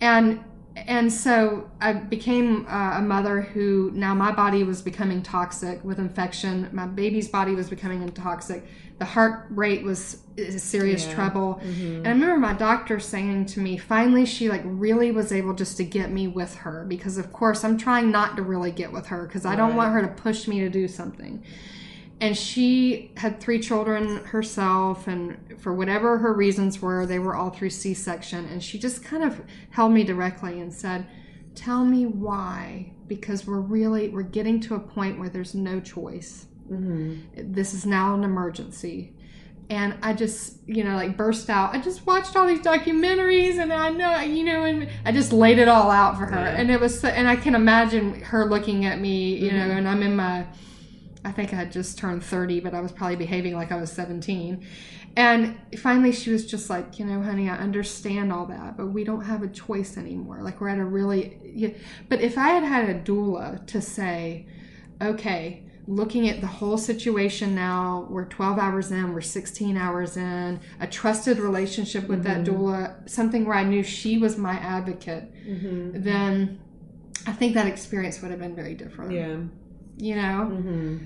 [0.00, 0.42] and
[0.76, 5.98] and so I became uh, a mother who now my body was becoming toxic with
[5.98, 6.68] infection.
[6.70, 8.62] My baby's body was becoming toxic.
[8.98, 10.18] The heart rate was
[10.58, 11.14] serious Yeah.
[11.14, 11.60] trouble.
[11.62, 15.78] And I remember my doctor saying to me, finally, she like really was able just
[15.78, 19.06] to get me with her because, of course, I'm trying not to really get with
[19.06, 21.42] her because I don't want her to push me to do something.
[22.20, 27.50] And she had three children herself, and for whatever her reasons were, they were all
[27.50, 28.46] through C section.
[28.46, 31.06] And she just kind of held me directly and said,
[31.54, 36.46] Tell me why, because we're really we're getting to a point where there's no choice
[36.70, 37.52] Mm-hmm.
[37.52, 39.12] this is now an emergency
[39.70, 43.72] and i just you know like burst out i just watched all these documentaries and
[43.72, 46.56] i know you know and i just laid it all out for her Yeah.
[46.60, 49.76] and it was so, and i can imagine her looking at me you know Mhm.
[49.78, 50.44] and i'm in my
[51.26, 53.90] i think i had just turned 30 but i was probably behaving like i was
[53.92, 54.66] 17
[55.16, 59.02] and finally she was just like you know honey i understand all that but we
[59.04, 61.70] don't have a choice anymore like we're at a really yeah.
[62.08, 64.46] but if i had had a doula to say
[65.02, 70.58] okay looking at the whole situation now we're 12 hours in we're 16 hours in
[70.80, 76.02] a trusted relationship with that doula something where i knew she was my advocate Mm-hmm.
[76.02, 76.58] then
[77.26, 79.36] i think that experience would have been very different Yeah.
[79.96, 80.96] you know Mm-hmm.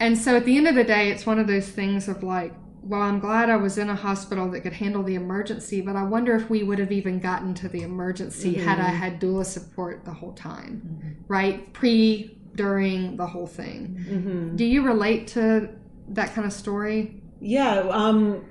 [0.00, 2.54] And so at the end of the day, it's one of those things of like,
[2.82, 6.04] well, I'm glad I was in a hospital that could handle the emergency, but I
[6.04, 10.04] wonder if we would have even gotten to the emergency had I had doula support
[10.04, 11.72] the whole time, right?
[11.72, 14.06] Pre, during the whole thing.
[14.08, 14.56] Mm-hmm.
[14.56, 15.70] Do you relate to
[16.10, 17.22] that kind of story?
[17.40, 18.44] Yeah, um,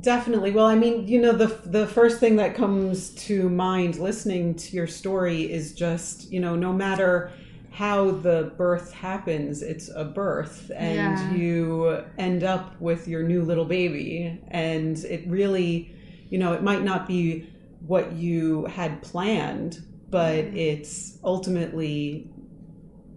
[0.00, 0.50] definitely.
[0.50, 4.76] Well, I mean, you know, the the first thing that comes to mind listening to
[4.76, 7.32] your story is just, you know, no matter
[7.72, 11.32] how the birth happens, it's a birth, and Yeah.
[11.32, 15.94] you end up with your new little baby, and it really,
[16.28, 17.48] you know, it might not be
[17.86, 22.30] what you had planned, but it's ultimately,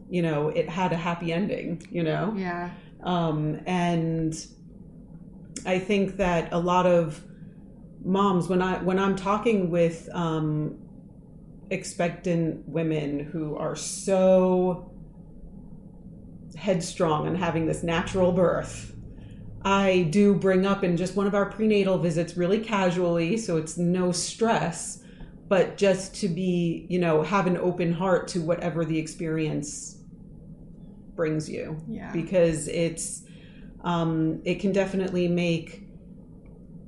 [0.10, 2.34] you know, it had a happy ending, you know?
[2.38, 2.72] Yeah.
[3.04, 4.34] Um, and
[5.66, 7.22] I think that a lot of
[8.04, 10.78] moms, when I when I'm talking with um,
[11.70, 14.92] expectant women who are so
[16.56, 18.96] headstrong and having this natural birth,
[19.64, 23.78] I do bring up in just one of our prenatal visits really casually, so it's
[23.78, 25.02] no stress,
[25.48, 30.04] but just to be, you know, have an open heart to whatever the experience
[31.16, 32.12] brings you Yeah.
[32.12, 33.24] because it's
[33.84, 35.85] um, it can definitely make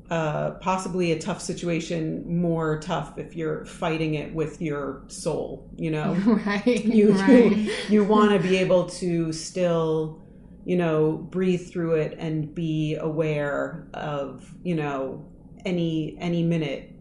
[0.09, 5.69] uh, possibly a tough situation more tough if you're fighting it with your soul.
[5.77, 6.13] You know,
[6.45, 6.85] right.
[6.85, 7.55] you right.
[7.55, 10.21] you, you want to be able to still
[10.67, 15.25] you know breathe through it and be aware of you know
[15.65, 16.91] any any minute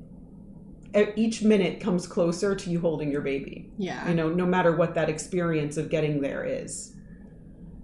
[1.16, 4.08] each minute comes closer to you holding your baby Yeah.
[4.08, 6.94] you know no matter what that experience of getting there is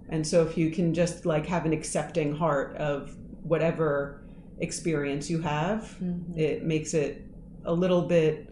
[0.07, 4.22] and so if you can just like have an accepting heart of whatever
[4.59, 5.95] experience you have.
[6.35, 7.25] It makes it
[7.65, 8.49] a little bit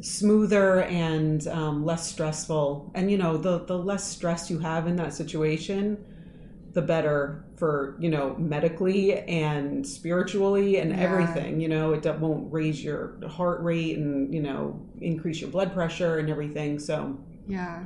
[0.00, 2.90] smoother and um, less stressful.
[2.94, 6.04] And you know the the less stress you have in that situation
[6.74, 11.00] the better for you know medically and spiritually and Yeah.
[11.00, 11.92] everything you know?
[11.92, 16.78] It won't raise your heart rate and you know increase your blood pressure and everything
[16.78, 17.84] so Yeah.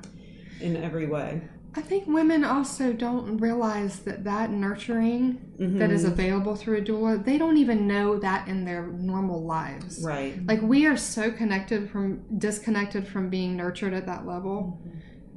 [0.61, 1.43] in every way
[1.77, 6.13] I think women also don't realize that that nurturing that is Mhm.
[6.13, 10.03] available through a doula, they don't even know that in their normal lives.
[10.05, 14.81] right Like we are so connected from disconnected from being nurtured at that level.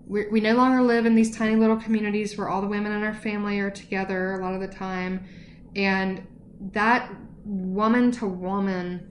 [0.07, 3.03] We, we no longer live in these tiny little communities where all the women in
[3.03, 5.21] our family are together a lot of the time,
[5.75, 6.21] and
[6.71, 7.11] that
[7.45, 9.01] woman to woman,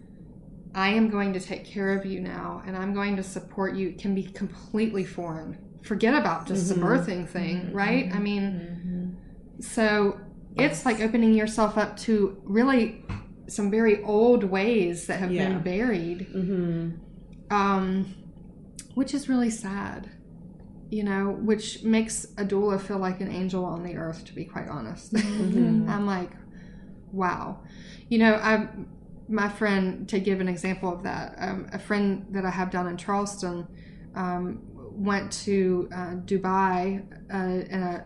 [0.74, 3.92] I am going to take care of you now, and I'm going to support you
[3.92, 5.56] can be completely foreign.
[5.82, 6.82] Forget about just the Mhm.
[6.82, 8.12] birthing thing, right?
[8.12, 9.62] I mean, Mm-hmm.
[9.62, 10.18] so
[10.56, 13.04] it's like opening yourself up to really
[13.48, 15.48] some very old ways that have Yeah.
[15.48, 16.90] been buried, hmm
[17.50, 18.14] um,
[18.94, 20.10] which is really sad.
[20.90, 24.44] You know, which makes a doula feel like an angel on the earth, to be
[24.44, 25.12] quite honest.
[25.12, 25.88] Mhm.
[25.88, 26.30] I'm like,
[27.12, 27.62] wow.
[28.08, 28.68] You know, I
[29.30, 32.86] my friend to give an example of that, um, a friend that I have down
[32.88, 33.66] in Charleston
[34.14, 34.62] um,
[34.98, 38.04] went to uh, Dubai uh, and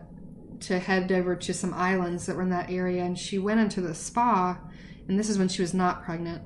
[0.61, 3.81] to head over to some islands that were in that area, and she went into
[3.81, 4.57] the spa,
[5.07, 6.43] and this is when she was not pregnant,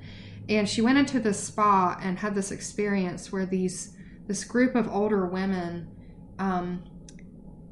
[0.49, 3.93] and she went into the spa and had this experience where these
[4.27, 5.87] this group of older women
[6.37, 6.83] um,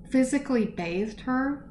[0.10, 1.70] physically bathed her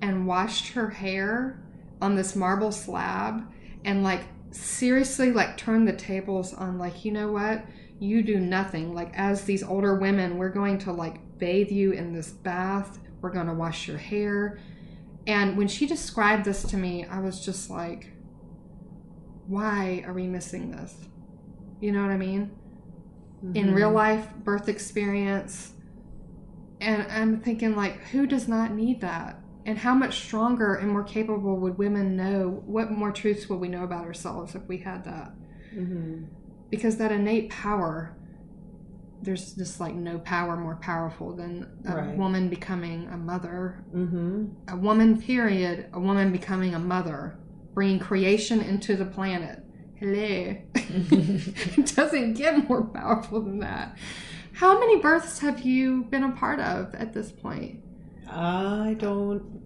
[0.00, 1.62] and washed her hair
[2.00, 3.42] on this marble slab
[3.84, 7.64] and like seriously like turned the tables on like you know what
[8.02, 8.94] you do nothing.
[8.94, 12.98] Like as these older women we're going to like bathe you in this bath.
[13.20, 14.58] We're going to wash your hair.
[15.26, 18.08] And when she described this to me i was just like
[19.46, 20.94] why are we missing this?
[21.80, 22.50] You know what i mean?
[23.54, 25.72] In real life birth experience.
[26.80, 29.38] And i'm thinking like who does not need that?
[29.64, 32.62] And how much stronger and more capable would women know?
[32.66, 35.32] What more truths would we know about ourselves if we had that?
[35.72, 36.24] Hmm
[36.72, 38.16] because that innate power
[39.22, 42.16] there's just like no power more powerful than a Right.
[42.16, 43.84] woman becoming a mother.
[43.92, 45.86] Hmm a woman period.
[45.92, 47.38] A woman becoming a mother.
[47.72, 49.62] Bringing creation into the planet.
[49.94, 50.56] Hello.
[50.74, 53.96] It doesn't get more powerful than that.
[54.54, 57.78] How many births have you been a part of at this point?
[58.28, 59.62] I don't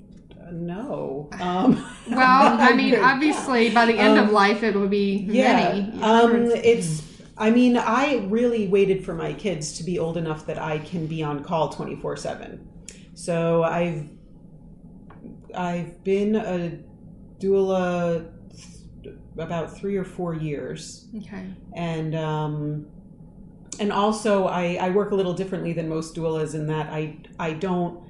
[0.53, 1.29] know.
[1.41, 1.75] Um,
[2.09, 5.53] well i mean obviously by the end of Um, life it will be yeah.
[5.57, 7.03] many Um, it's.
[7.39, 11.07] I mean, I really waited for my kids to be old enough that I can
[11.07, 12.67] be on call twenty four seven.
[13.15, 14.09] So I've
[15.55, 16.79] I've been a
[17.41, 18.33] doula
[19.39, 21.07] about three or four years.
[21.19, 22.87] okay and um,
[23.79, 27.53] and also I, I work a little differently than most doulas in that I I
[27.53, 28.01] don't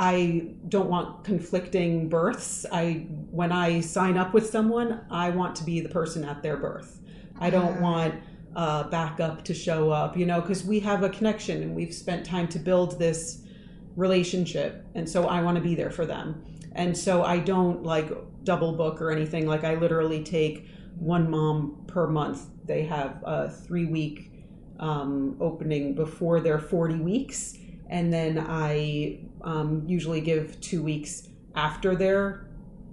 [0.00, 2.64] I don't want conflicting births.
[2.72, 6.56] I when I sign up with someone, I want to be the person at their
[6.56, 7.00] birth.
[7.38, 7.82] I don't Ah.
[7.82, 8.14] want
[8.56, 12.24] uh, backup to show up, you know, because we have a connection and we've spent
[12.24, 13.42] time to build this
[13.94, 16.42] relationship, and so I want to be there for them.
[16.72, 18.10] And so I don't like
[18.44, 19.46] double book or anything.
[19.46, 20.66] Like I literally take
[20.98, 22.46] one mom per month.
[22.64, 24.32] They have a three week
[24.78, 27.58] um, opening before their 40 weeks.
[27.88, 32.46] And then I um, usually give two weeks after their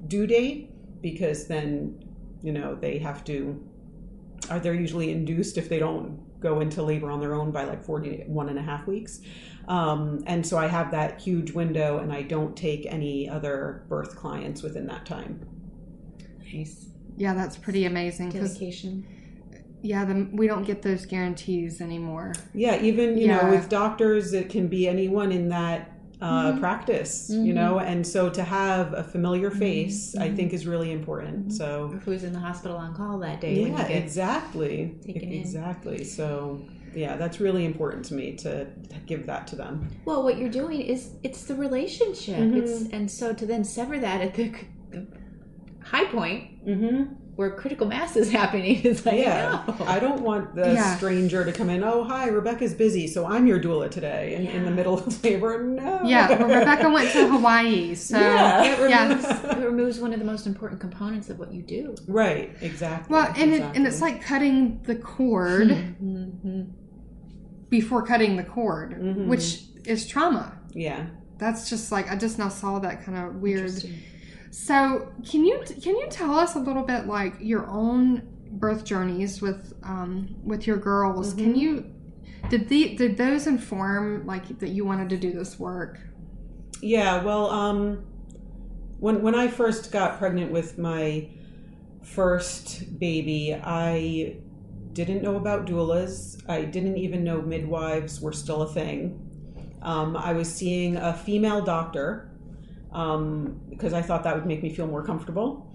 [0.07, 0.71] due date
[1.01, 2.03] because then,
[2.43, 3.63] you know, they have to,
[4.49, 7.83] are they're usually induced if they don't go into labor on their own by like
[7.83, 9.21] 41 and a half weeks.
[9.67, 14.15] Um, and so I have that huge window and I don't take any other birth
[14.15, 15.45] clients within that time.
[16.53, 16.85] Nice.
[17.17, 19.05] Yeah, that's pretty amazing because Dedication.
[19.81, 22.33] yeah, the, we don't get those guarantees anymore.
[22.53, 23.41] Yeah, even, you Yeah.
[23.41, 26.59] know, with doctors, it can be anyone in that uh, Mhm.
[26.59, 30.35] practice, you know, and so to have a familiar face, I Mhm.
[30.35, 31.53] think is really important.
[31.53, 34.95] So, Or who's in the hospital on call that day yeah, exactly.
[35.05, 35.33] taken in.
[35.41, 36.03] Exactly.
[36.03, 36.59] So,
[36.95, 38.67] yeah, that's really important to me to,
[39.05, 39.87] give that to them.
[40.05, 42.51] Well, what you're doing is it's the relationship.
[42.53, 44.51] It's and so to then sever that at the,
[44.91, 45.07] the
[45.81, 47.13] high point Mm-hmm.
[47.37, 49.85] Where critical mass is happening It's like Yeah, no.
[49.85, 50.97] I don't want the Yeah.
[50.97, 51.83] stranger to come in.
[51.83, 55.63] Oh, hi, Rebecca's busy, so I'm your doula today, in, in the middle of labor.
[55.63, 56.01] No.
[56.03, 58.63] Yeah, well, Rebecca went to Hawaii, so Yeah.
[58.63, 59.07] it Yeah.
[59.07, 61.95] removes, it removes one of the most important components of what you do.
[62.07, 62.55] Right.
[62.61, 63.13] Exactly.
[63.13, 66.61] well, and it, and it's like cutting the cord Mm-hmm.
[67.69, 69.27] before cutting the cord, Mhm.
[69.27, 70.57] which is trauma.
[70.73, 71.05] yeah.
[71.39, 73.71] That's just like I just now saw that kind of weird.
[74.59, 79.39] So can you can you tell us a little bit like your own birth journeys
[79.39, 81.35] with um, with your girls?
[81.35, 81.59] Can Mhm.
[81.59, 81.85] you
[82.49, 85.99] did the did those inform like that you wanted to do this work?
[86.81, 87.99] Yeah, well, um,
[88.99, 91.27] when when I first got pregnant with my
[92.01, 94.37] first baby, I
[94.91, 96.41] didn't know about doulas.
[96.49, 99.21] I didn't even know midwives were still a thing.
[99.83, 102.31] Um, I was seeing a female doctor
[102.91, 105.71] um, because I thought that would make me feel more comfortable.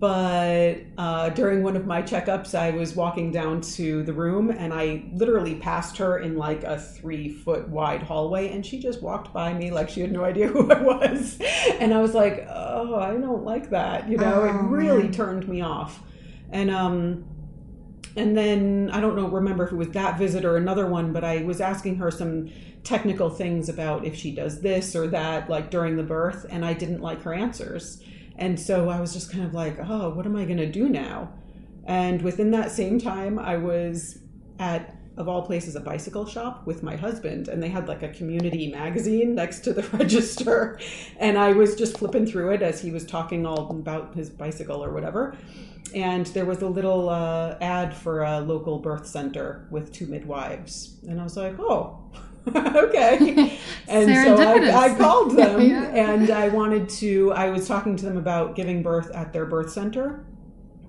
[0.00, 4.72] But uh, during one of my checkups, I was walking down to the room and
[4.72, 9.32] I literally passed her in like a three foot wide hallway, and she just walked
[9.34, 11.38] by me like she had no idea who I was.
[11.80, 14.08] And I was like, oh, I don't like that.
[14.08, 15.12] You know, Oh, it really man.
[15.12, 16.00] turned me off.
[16.50, 17.24] And, um,
[18.16, 21.24] and then I don't know, remember if it was that visit or another one, but
[21.24, 22.50] I was asking her some
[22.84, 26.74] technical things about if she does this or that, like during the birth, and I
[26.74, 28.02] didn't like her answers.
[28.36, 30.88] And so I was just kind of like, oh, what am I going to do
[30.88, 31.32] now?
[31.84, 34.18] And within that same time, I was
[34.58, 38.08] at, of all places, a bicycle shop with my husband, and they had like a
[38.08, 40.78] community magazine next to the register.
[41.18, 44.82] And I was just flipping through it as he was talking all about his bicycle
[44.82, 45.36] or whatever.
[45.94, 50.96] And there was a little uh, ad for a local birth center with two midwives.
[51.08, 52.00] And I was like, oh,
[52.56, 53.60] okay.
[53.88, 55.84] And so I, I called them Yeah.
[55.94, 59.70] and I wanted to, I was talking to them about giving birth at their birth
[59.70, 60.24] center.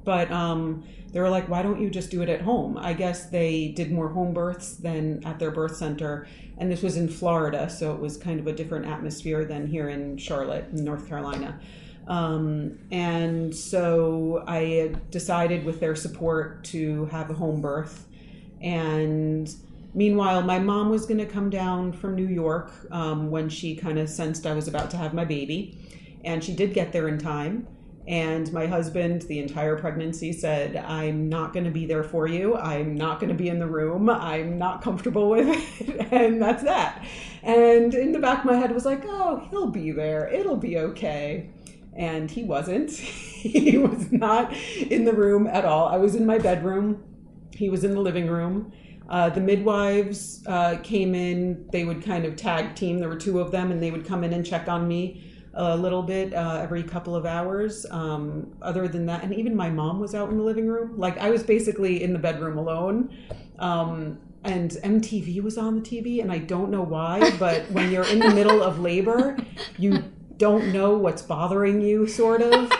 [0.06, 2.78] But um, they were like, why don't you just do it at home?
[2.78, 6.28] I guess they did more home births than at their birth center.
[6.58, 9.90] And this was in Florida, so it was kind of a different atmosphere than here
[9.90, 11.60] in Charlotte, North Carolina.
[12.08, 18.08] Um, and so I decided, with their support, to have a home birth.
[18.62, 19.54] And
[19.94, 23.98] meanwhile, my mom was going to come down from New York um, when she kind
[23.98, 25.80] of sensed I was about to have my baby.
[26.24, 27.68] And she did get there in time.
[28.08, 32.56] And my husband, the entire pregnancy, said, I'm not going to be there for you.
[32.56, 34.10] I'm not going to be in the room.
[34.12, 36.08] I'm not comfortable with it.
[36.12, 37.04] And that's that.
[37.42, 40.28] And in the back of my head was like, oh, he'll be there.
[40.28, 41.50] It'll be okay.
[41.96, 42.92] And he wasn't.
[42.92, 45.88] he was not in the room at all.
[45.88, 47.04] I was in my bedroom.
[47.54, 48.72] He was in the living room.
[49.10, 51.68] Uh, the midwives uh, came in.
[51.72, 53.00] They would kind of tag team.
[53.00, 55.24] There were two of them, and they would come in and check on me
[55.56, 57.86] a little bit uh, every couple of hours.
[57.90, 60.98] Um, other than that, and even my mom was out in the living room.
[60.98, 63.16] Like I was basically in the bedroom alone.
[63.60, 68.06] Um, and MTV was on the TV, and I don't know why, but when you're
[68.06, 69.38] in the middle of labor,
[69.78, 70.04] you
[70.38, 72.72] don't know what's bothering you, sort of.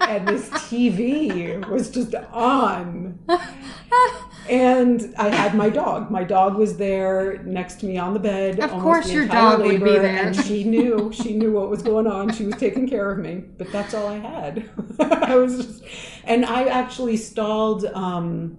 [0.00, 3.18] And this TV was just on.
[4.48, 6.10] And I had my dog.
[6.10, 8.60] My dog was there next to me on the bed.
[8.60, 10.06] Of course your dog would be there.
[10.06, 11.12] And she knew.
[11.12, 12.32] She knew what was going on.
[12.32, 13.44] She was taking care of me.
[13.58, 14.70] But that's all I had.
[15.00, 15.84] I was just,
[16.24, 17.84] and I actually stalled.
[17.86, 18.58] Um,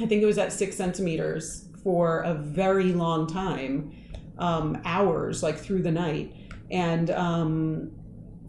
[0.00, 3.94] I think it was at six centimeters for a very long time,
[4.38, 6.34] um, hours, like through the night.
[6.70, 7.92] And um,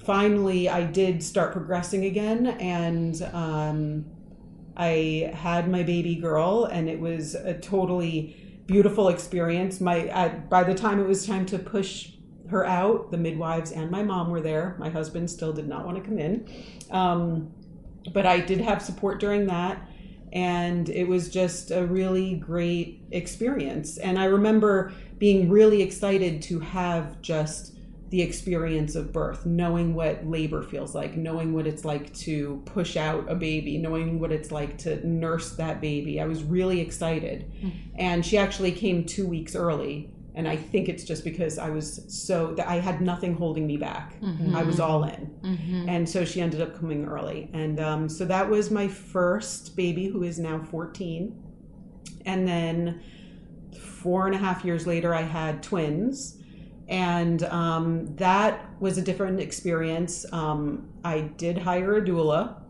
[0.03, 3.21] finally, I did start progressing again, and.
[4.77, 9.81] I had my baby girl, and it was a totally beautiful experience.
[9.81, 12.11] My by the time it was time to push
[12.49, 14.75] her out, the midwives and my mom were there.
[14.79, 16.47] My husband still did not want to come in,
[16.91, 17.51] um,
[18.13, 19.81] but I did have support during that,
[20.31, 23.97] and it was just a really great experience.
[23.97, 27.76] And I remember being really excited to have just
[28.09, 32.95] the experience of birth, knowing what labor feels like, knowing what it's like to push
[32.95, 36.21] out a baby, knowing what it's like to nurse that baby.
[36.21, 37.51] I was really excited.
[37.95, 40.09] And she actually came two weeks early.
[40.35, 43.75] And I think it's just because I was so that I had nothing holding me
[43.75, 44.15] back.
[44.55, 45.35] I was all in.
[45.43, 45.89] Mm-hmm.
[45.89, 47.49] And so she ended up coming early.
[47.53, 51.35] And um, so that was my first baby, who is now 14.
[52.25, 53.01] And then
[53.79, 56.36] four and a half years later, I had twins.
[56.87, 60.25] And um, that was a different experience.
[60.31, 62.61] Um, I did hire a doula,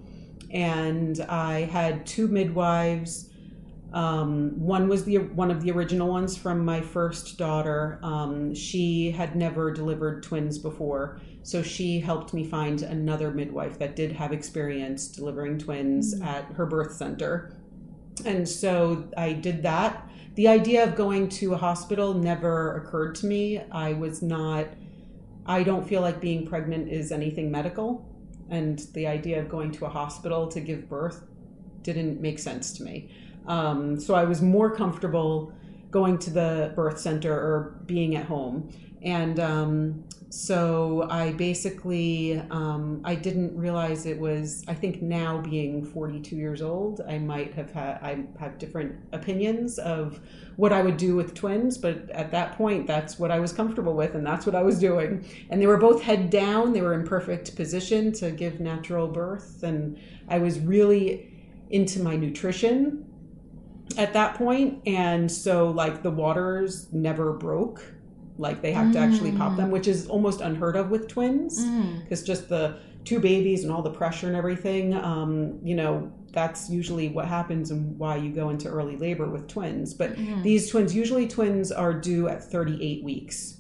[0.51, 3.30] and I had two midwives.
[3.93, 7.99] Um, one was the one of the original ones from my first daughter.
[8.03, 13.95] Um, she had never delivered twins before, so she helped me find another midwife that
[13.95, 17.55] did have experience delivering twins at her birth center.
[18.26, 20.09] And so I did that.
[20.38, 23.60] The idea of going to a hospital never occurred to me.
[23.72, 24.68] I was not,
[25.48, 28.08] I don't feel like being pregnant is anything medical.
[28.52, 31.24] And the idea of going to a hospital to give birth
[31.82, 33.10] didn't make sense to me.
[33.48, 35.52] Um, so I was more comfortable
[35.90, 38.70] going to the birth center or being at home.
[39.02, 44.64] And um, so I basically um, I didn't realize it was.
[44.68, 49.80] I think now being 42 years old, I might have had I have different opinions
[49.80, 50.20] of
[50.58, 51.78] what I would do with twins.
[51.78, 54.80] But at that point, that's what I was comfortable with, and that's what I was
[54.80, 55.26] doing.
[55.50, 56.74] And they were both head down.
[56.74, 59.98] They were in perfect position to give natural birth, and
[60.28, 61.34] I was really
[61.70, 63.06] into my nutrition
[63.98, 67.84] at that point and so like the waters never broke
[68.38, 72.02] like they have to actually pop them which is almost unheard of with twins Mm.
[72.04, 76.70] because just the two babies and all the pressure and everything um, you know that's
[76.70, 79.94] usually what happens and why you go into early labor with twins.
[79.96, 83.60] But these twins usually twins are due at 38 weeks.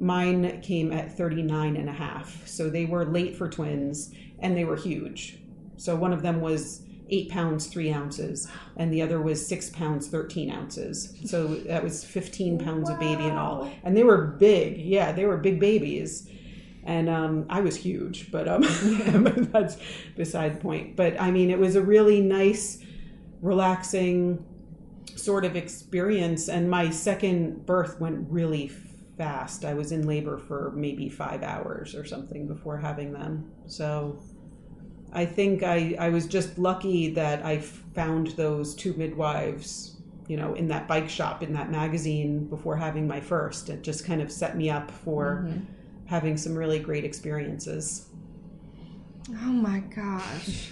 [0.00, 4.64] Mine came at 39 and a half so they were late for twins and they
[4.64, 5.38] were huge.
[5.76, 10.08] So one of them was eight pounds three ounces and the other was six pounds
[10.08, 14.78] 13 ounces so that was 15 pounds of baby in all and they were big
[14.78, 16.28] yeah they were big babies
[16.88, 18.62] and um, I was huge, but um,
[19.22, 19.76] but that's
[20.16, 20.96] beside the point.
[20.96, 22.82] But I mean, it was a really nice,
[23.42, 24.42] relaxing
[25.14, 26.48] sort of experience.
[26.48, 28.68] And my second birth went really
[29.18, 29.66] fast.
[29.66, 33.50] I was in labor for maybe five hours or something before having them.
[33.66, 34.18] So
[35.12, 39.96] I think I, I was just lucky that I found those two midwives,
[40.28, 43.70] you know, in that bike shop, in that magazine before having my first.
[43.70, 45.48] It just kind of set me up for
[46.06, 48.08] having some really great experiences.
[49.30, 50.70] Oh my gosh.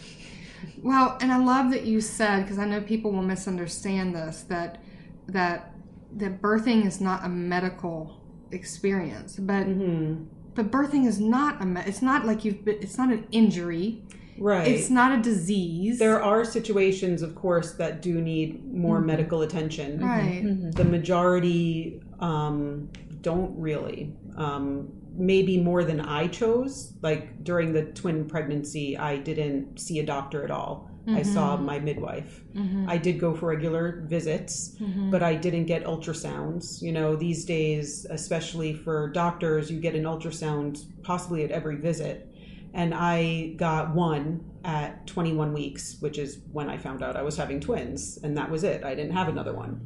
[0.82, 4.82] Well, and I love that you said because I know people will misunderstand this that
[5.28, 5.72] that
[6.12, 8.20] that birthing is not a medical
[8.50, 10.24] experience, but Mm-hmm.
[10.54, 14.02] but birthing is not a it's not like you've been, it's not an injury.
[14.38, 14.68] Right.
[14.68, 15.98] It's not a disease.
[15.98, 19.06] there are situations, of course, that do need more mm-hmm.
[19.06, 20.00] medical attention.
[20.04, 20.42] right.
[20.44, 20.70] Mm-hmm.
[20.70, 24.12] The majority um, don't really.
[24.36, 26.92] Um, maybe more than I chose.
[27.02, 30.90] Like during the twin pregnancy, I didn't see a doctor at all.
[31.08, 31.66] I saw mm-hmm.
[31.66, 32.42] my midwife.
[32.88, 34.76] I did go for regular visits,
[35.10, 36.82] but I didn't get ultrasounds.
[36.82, 42.34] You know, these days, especially for doctors, you get an ultrasound possibly at every visit.
[42.76, 47.36] And I got one at 21 weeks, which is when I found out I was
[47.36, 48.84] having twins, and that was it.
[48.84, 49.80] I didn't have another one.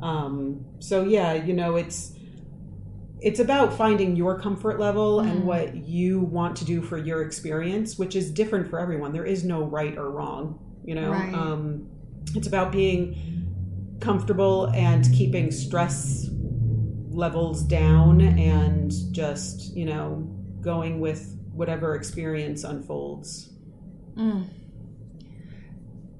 [0.00, 2.12] Um, so yeah, you know, it's
[3.20, 7.98] it's about finding your comfort level and what you want to do for your experience,
[7.98, 9.12] which is different for everyone.
[9.12, 11.10] There is no right or wrong, you know.
[11.10, 11.32] Right.
[11.32, 11.88] Um,
[12.34, 16.28] it's about being comfortable and keeping stress
[17.10, 20.28] levels down and just, you know,
[20.60, 23.50] going with whatever experience unfolds.
[24.16, 24.48] Mm.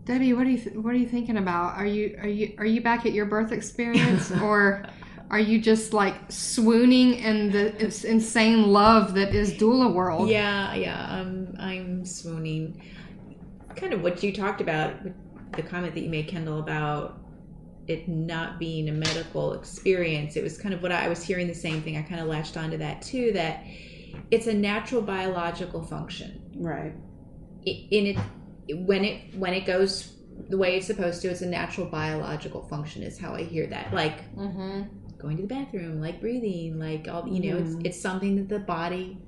[0.05, 1.77] Debbie, what are you th- what are you thinking about?
[1.77, 4.85] Are you are you are you back at your birth experience or
[5.31, 10.29] are you just like swooning in the it's insane love that is doula world?
[10.29, 11.21] Yeah, yeah.
[11.21, 12.83] Um, I'm swooning.
[13.77, 14.95] Kind of what you talked about,
[15.53, 17.19] the comment that you made, Kendall, about
[17.87, 20.37] it not being a medical experience.
[20.37, 21.97] It was kind of what I, I was hearing the same thing.
[21.97, 23.33] I kind of latched onto that too.
[23.33, 23.65] That
[24.31, 26.41] it's a natural biological function.
[26.57, 26.93] Right.
[27.65, 28.19] In it,
[28.77, 30.13] when it when it goes
[30.49, 33.03] the way it's supposed to, it's a natural biological function.
[33.03, 33.93] Is how I hear that.
[33.93, 34.83] Like Mm-hmm.
[35.19, 38.59] going to the bathroom, like breathing, like all you know, it's it's something that the
[38.59, 39.19] body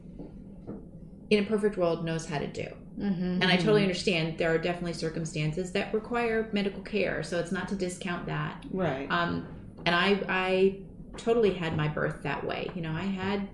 [1.30, 2.68] in a perfect world knows how to do.
[2.98, 3.42] Mm-hmm.
[3.42, 7.68] And I totally understand there are definitely circumstances that require medical care, so it's not
[7.68, 8.64] to discount that.
[8.70, 9.06] Right.
[9.10, 9.46] Um,
[9.84, 10.80] and I I
[11.16, 12.70] totally had my birth that way.
[12.74, 13.48] You know, I had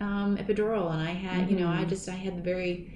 [0.00, 1.88] um, epidural, and I had, you know, I Mhm.
[1.88, 2.88] just I had the very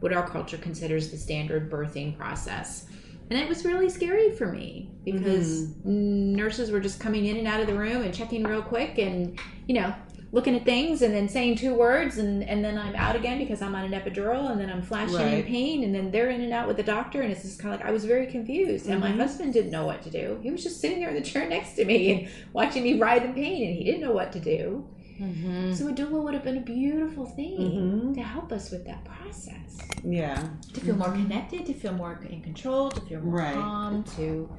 [0.00, 2.86] what our culture considers the standard birthing process.
[3.30, 7.60] And it was really scary for me because nurses were just coming in and out
[7.60, 9.94] of the room and checking real quick and, you know,
[10.30, 13.62] looking at things and then saying two words and, and then I'm out again because
[13.62, 16.52] I'm on an epidural and then I'm flashing in pain and then they're in and
[16.52, 19.00] out with the doctor and it's just kind of like I was very confused and
[19.00, 19.16] my Mhm.
[19.16, 20.38] husband didn't know what to do.
[20.42, 23.24] He was just sitting there in the chair next to me and watching me writhe
[23.24, 24.84] in pain and he didn't know what to do.
[25.20, 25.72] Mm-hmm.
[25.72, 28.14] So a doula would have been a beautiful thing Mhm.
[28.14, 30.48] to help us with that process Yeah.
[30.72, 33.54] to feel more connected, to feel more in control, to feel more Right.
[33.54, 34.50] calm, to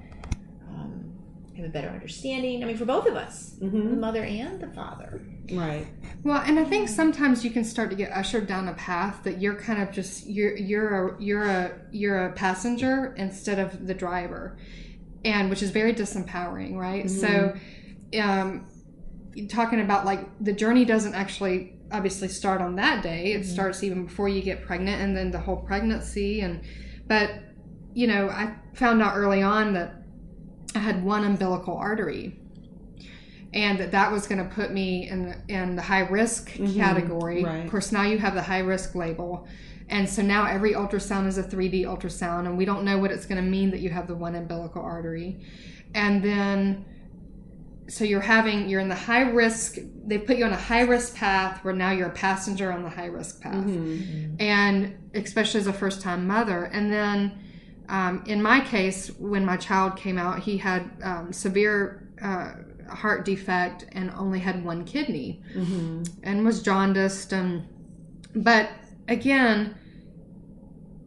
[0.69, 1.11] um,
[1.57, 2.63] have a better understanding.
[2.63, 5.21] I mean, for both of us, the hmm mother and the father.
[5.51, 5.85] Right.
[6.23, 9.39] Well, and I think sometimes you can start to get ushered down a path that
[9.41, 13.93] you're kind of just you're you're a you're a you're a passenger instead of the
[13.93, 14.57] driver,
[15.23, 17.09] and which is very disempowering, right?
[17.11, 17.55] So,
[18.19, 18.65] um,
[19.49, 23.33] talking about like the journey doesn't actually obviously start on that day.
[23.33, 23.45] It Mhm.
[23.45, 26.61] starts even before you get pregnant, and then the whole pregnancy, and
[27.07, 27.31] but
[27.93, 30.03] you know I found out early on that
[30.75, 32.39] I had one umbilical artery
[33.53, 36.75] and that that was going to put me in the, in the high risk Mhm,
[36.75, 37.43] category.
[37.43, 37.63] right.
[37.65, 39.47] Of course, now you have the high risk label,
[39.87, 43.25] and so now every ultrasound is a 3D ultrasound, and we don't know what it's
[43.25, 45.39] going to mean that you have the one umbilical artery,
[45.93, 46.85] and then
[47.87, 49.77] so you're having you're in the high risk.
[50.05, 52.89] They put you on a high risk path where now you're a passenger on the
[52.89, 56.65] high risk path hmm and especially as a first time mother.
[56.65, 57.41] And then
[57.87, 62.53] um, in my case, when my child came out, he had um, severe uh,
[62.93, 67.31] heart defect and only had one kidney hmm and was jaundiced.
[67.33, 67.67] And,
[68.35, 68.69] but
[69.07, 69.75] again,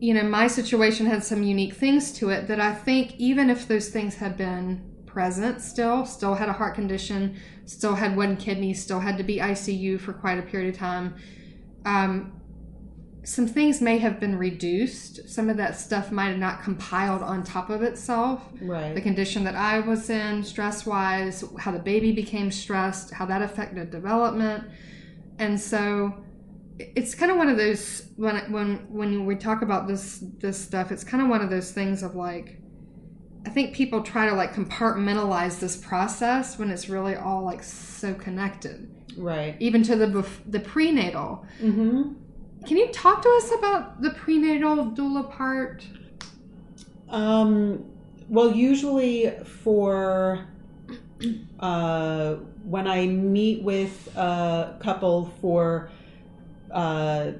[0.00, 3.66] you know, my situation had some unique things to it that I think even if
[3.66, 4.87] those things had been
[5.18, 9.38] present still, still had a heart condition, still had one kidney, still had to be
[9.38, 11.16] ICU for quite a period of time.
[11.84, 12.40] Um,
[13.24, 15.28] some things may have been reduced.
[15.28, 18.44] Some of that stuff might have not compiled on top of itself.
[18.62, 18.94] Right.
[18.94, 23.42] The condition that I was in, stress wise, how the baby became stressed, how that
[23.42, 24.70] affected development.
[25.40, 26.14] And so
[26.78, 30.92] it's kind of one of those when when when we talk about this this stuff
[30.92, 32.57] it's kind of one of those things of like
[33.46, 38.14] I think people try to like compartmentalize this process when it's really all like so
[38.14, 39.56] connected Right.
[39.58, 42.12] even to the bef- the prenatal Mm-hmm.
[42.66, 45.86] can you talk to us about the prenatal doula part
[47.08, 47.84] Um,
[48.28, 49.30] well, usually
[49.62, 50.46] for
[51.58, 52.34] uh,
[52.64, 55.90] when I meet with a couple for
[56.70, 57.32] uh,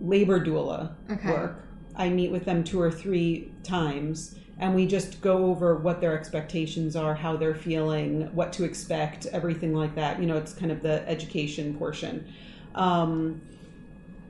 [0.00, 1.30] labor doula Okay.
[1.30, 1.64] work,
[1.94, 4.34] I meet with them two or three times.
[4.58, 9.26] And we just go over what their expectations are, how they're feeling, what to expect,
[9.26, 10.20] everything like that.
[10.20, 12.26] You know, it's kind of the education portion.
[12.74, 13.40] Um,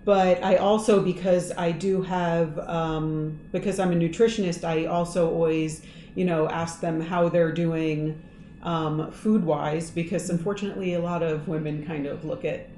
[0.04, 5.82] but I also because I do have um, because I'm a nutritionist, I also always
[6.14, 8.18] you know ask them how they're doing
[8.62, 12.68] um, food wise because unfortunately a lot of women kind of look at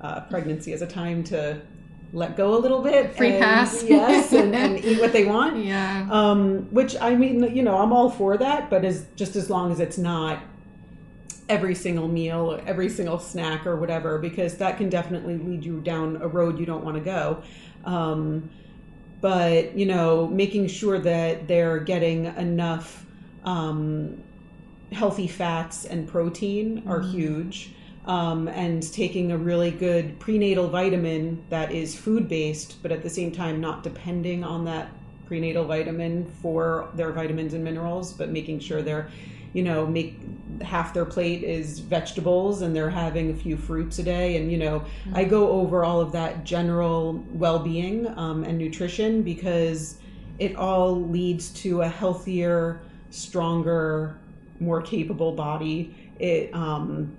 [0.00, 1.60] uh, pregnancy as a time to
[2.12, 3.82] let go a little bit, Free and- pass.
[3.88, 5.62] yes, and, and eat what they want.
[5.64, 9.50] yeah Um, which I mean, you know, I'm all for that, but as just as
[9.50, 10.40] long as it's not
[11.48, 15.80] every single meal, or every single snack, or whatever, because that can definitely lead you
[15.80, 17.42] down a road you don't want to go.
[17.84, 18.50] Um,
[19.20, 23.04] but you know, making sure that they're getting enough
[23.44, 24.22] um,
[24.92, 27.10] healthy fats and protein are Mhm.
[27.12, 27.70] huge.
[28.08, 33.10] Um, and taking a really good prenatal vitamin that is food based, but at the
[33.10, 34.88] same time not depending on that
[35.26, 39.10] prenatal vitamin for their vitamins and minerals, but making sure they're,
[39.52, 40.18] you know, make
[40.62, 44.38] half their plate is vegetables and they're having a few fruits a day.
[44.38, 49.20] And, you know, I go over all of that general well being um, and nutrition
[49.20, 49.98] because
[50.38, 52.80] it all leads to a healthier,
[53.10, 54.16] stronger,
[54.60, 55.94] more capable body.
[56.18, 57.17] It, um,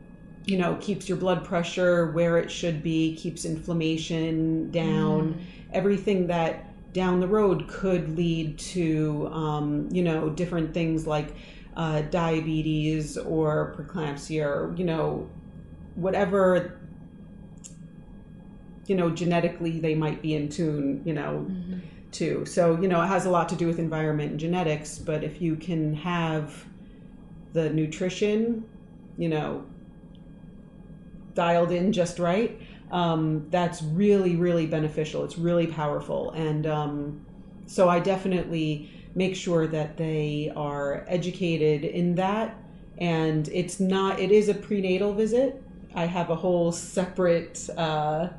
[0.50, 5.40] you know, keeps your blood pressure where it should be, keeps inflammation down,
[5.72, 11.36] everything that down the road could lead to, um, you know, different things like
[11.76, 15.30] uh, diabetes or preeclampsia or, you know,
[15.94, 16.80] whatever,
[18.88, 21.82] you know, genetically they might be in tune, you know, Mhm.
[22.12, 22.46] too.
[22.46, 25.42] So, you know, it has a lot to do with environment and genetics, but if
[25.42, 26.66] you can have
[27.54, 28.66] the nutrition,
[29.18, 29.69] you know,
[31.34, 32.60] dialed in just right,
[32.92, 35.24] um, that's really, really beneficial.
[35.24, 36.32] It's really powerful.
[36.32, 37.26] And um,
[37.66, 42.58] so I definitely make sure that they are educated in that.
[42.98, 45.62] And it's not, it is a prenatal visit.
[45.96, 48.30] I have a whole separate uh,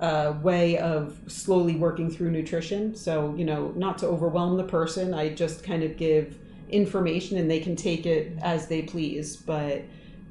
[0.00, 2.94] uh, way of slowly working through nutrition.
[2.94, 6.38] So, you know, not to overwhelm the person, I just kind of give
[6.68, 9.36] information and they can take it as they please.
[9.36, 9.82] But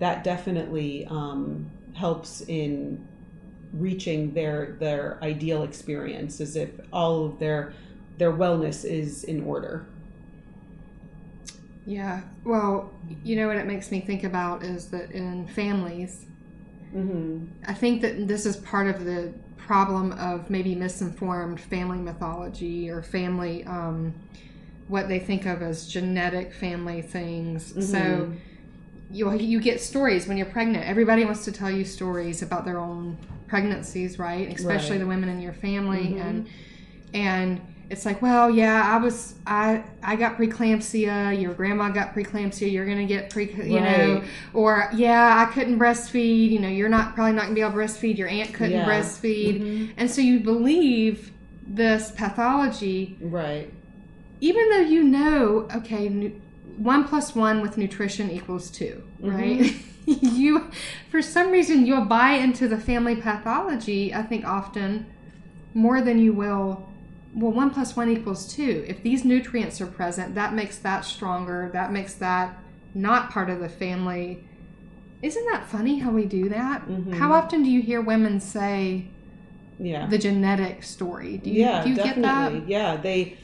[0.01, 3.07] that definitely um, helps in
[3.73, 7.73] reaching their their ideal experience as if all of their
[8.17, 9.87] their wellness is in order.
[11.85, 12.23] Yeah.
[12.43, 12.93] Well,
[13.23, 16.25] you know what it makes me think about is that in families,
[16.95, 17.45] Mm-hmm.
[17.65, 23.03] I think that this is part of the problem of maybe misinformed family mythology or
[23.03, 24.15] family, um,
[24.87, 27.73] what they think of as genetic family things.
[27.85, 28.41] So Mhm.
[29.11, 30.85] You you get stories when you're pregnant.
[30.87, 34.47] Everybody wants to tell you stories about their own pregnancies, right?
[34.53, 34.99] Especially Right.
[34.99, 36.21] the women in your family Mhm.
[36.21, 36.47] and
[37.13, 41.39] and it's like, well, yeah, I was I I got preeclampsia.
[41.41, 42.71] Your grandma got preeclampsia.
[42.71, 46.49] You're gonna get pre, you know, or yeah, I couldn't breastfeed.
[46.51, 48.17] You know, you're not probably not gonna be able to breastfeed.
[48.17, 48.87] Your aunt couldn't Yeah.
[48.87, 49.89] breastfeed, Mhm.
[49.97, 51.31] and so you believe
[51.67, 53.71] this pathology Right.
[54.39, 56.09] even though you know, okay,
[56.81, 59.75] one plus one with nutrition equals 2 right?
[60.05, 60.71] you,
[61.11, 64.13] for some reason, you'll buy into the family pathology.
[64.13, 65.05] I think often
[65.75, 66.89] more than you will.
[67.35, 68.83] Well, one plus one equals two.
[68.87, 71.69] If these nutrients are present, that makes that stronger.
[71.71, 72.57] That makes that
[72.95, 74.43] not part of the family.
[75.21, 76.87] Isn't that funny how we do that?
[76.87, 77.13] Mhm.
[77.13, 79.05] How often do you hear women say
[79.79, 80.07] Yeah.
[80.07, 81.37] the genetic story?
[81.37, 82.21] Do you, yeah, do you definitely.
[82.21, 82.67] get that?
[82.67, 83.37] Yeah, they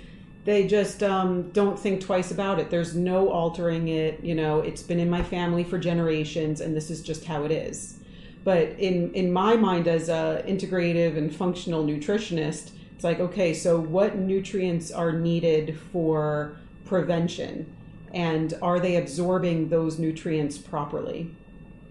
[0.47, 2.69] they just um, don't think twice about it.
[2.69, 4.23] There's no altering it.
[4.23, 7.51] You know, it's been in my family for generations, and this is just how it
[7.51, 7.99] is.
[8.45, 13.77] But in in my mind, as a integrative and functional nutritionist, it's like, okay, so
[13.77, 17.69] what nutrients are needed for prevention,
[18.13, 21.29] and are they absorbing those nutrients properly?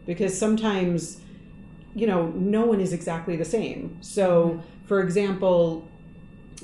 [0.06, 1.20] Because sometimes
[1.94, 3.98] you know, no one is exactly the same.
[4.00, 5.86] So, for example,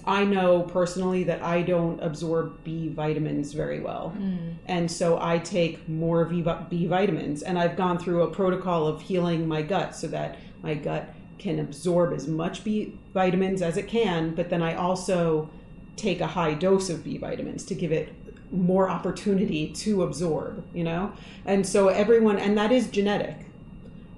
[0.05, 4.15] I know personally that I don't absorb B vitamins very well.
[4.19, 4.55] Mm.
[4.67, 7.43] And so I take more V- B vitamins.
[7.43, 11.59] And I've gone through a protocol of healing my gut so that my gut can
[11.59, 14.35] absorb as much B vitamins as it can.
[14.35, 15.49] But then I also
[15.97, 18.13] take a high dose of B vitamins to give it
[18.51, 21.13] more opportunity to absorb, you know?
[21.45, 23.37] And so everyone, and that is genetic.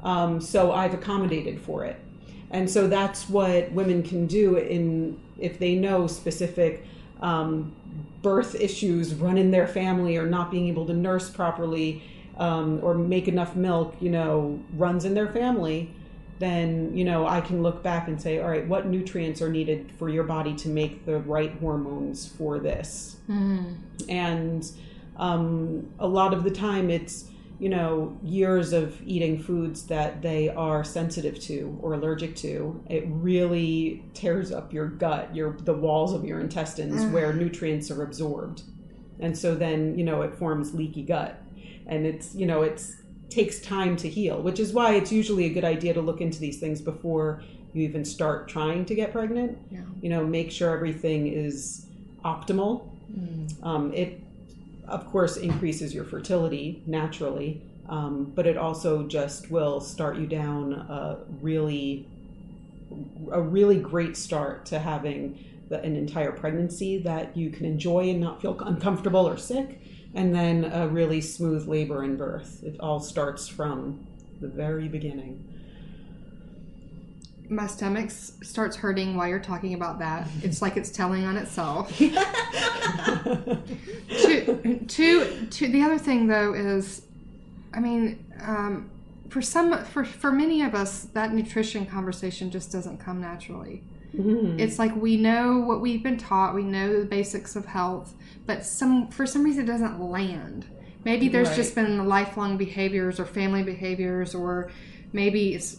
[0.03, 1.99] Um, so I've accommodated for it.
[2.51, 6.87] And so that's what women can do in if they know specific
[7.21, 7.75] um,
[8.23, 12.03] birth issues run in their family or not being able to nurse properly
[12.39, 15.91] um, or make enough milk, you know, runs in their family,
[16.39, 19.93] then, you know, I can look back and say, all right, what nutrients are needed
[19.99, 23.17] for your body to make the right hormones for this?
[23.29, 23.77] Mm.
[24.09, 24.71] and
[25.17, 27.27] um, a lot of the time it's
[27.59, 33.05] you know years of eating foods that they are sensitive to or allergic to it
[33.07, 38.63] really tears up your gut your the walls of your intestines where nutrients are absorbed.
[39.21, 41.41] And so then you know it forms leaky gut.
[41.87, 42.97] And it's you know it's
[43.31, 46.39] takes time to heal which is why it's usually a good idea to look into
[46.39, 47.43] these things before
[47.73, 49.59] you even start trying to get pregnant.
[49.71, 49.81] Yeah.
[50.03, 51.87] you know make sure everything is
[52.25, 52.91] optimal.
[53.63, 54.21] Um, it,
[54.89, 60.73] of course, increases your fertility naturally, um, but it also just will start you down
[60.73, 62.07] a really,
[63.33, 68.21] a really great start to having the, an entire pregnancy that you can enjoy and
[68.21, 69.81] not feel uncomfortable or sick,
[70.15, 72.63] and then a really smooth labor and birth.
[72.63, 74.07] It all starts from
[74.41, 75.54] the very beginning.
[77.51, 80.29] My stomach starts hurting while you're talking about that.
[80.43, 81.95] It's like it's telling on itself.
[81.99, 82.11] two,
[84.89, 87.03] two, two, the other thing though is,
[87.73, 88.91] I mean, um,
[89.29, 93.83] for some, for for many of us, that nutrition conversation just doesn't come naturally.
[94.17, 94.59] Mhm.
[94.61, 98.15] It's like we know what we've been taught, we know the basics of health,
[98.47, 100.67] but some for some reason it doesn't land.
[101.05, 101.57] Maybe there's Right.
[101.57, 104.71] just been lifelong behaviors or family behaviors or
[105.15, 105.79] maybe it's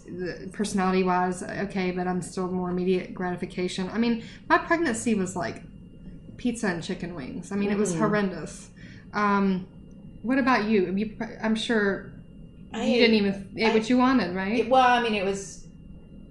[0.53, 5.61] personality wise okay but i'm still more immediate gratification i mean my pregnancy was like
[6.38, 7.99] pizza and chicken wings i mean it was Mhm.
[7.99, 8.69] horrendous
[9.13, 9.67] um,
[10.23, 12.11] what about you you i'm sure
[12.73, 15.65] I you didn't even ate what you wanted right It- well, I mean, it was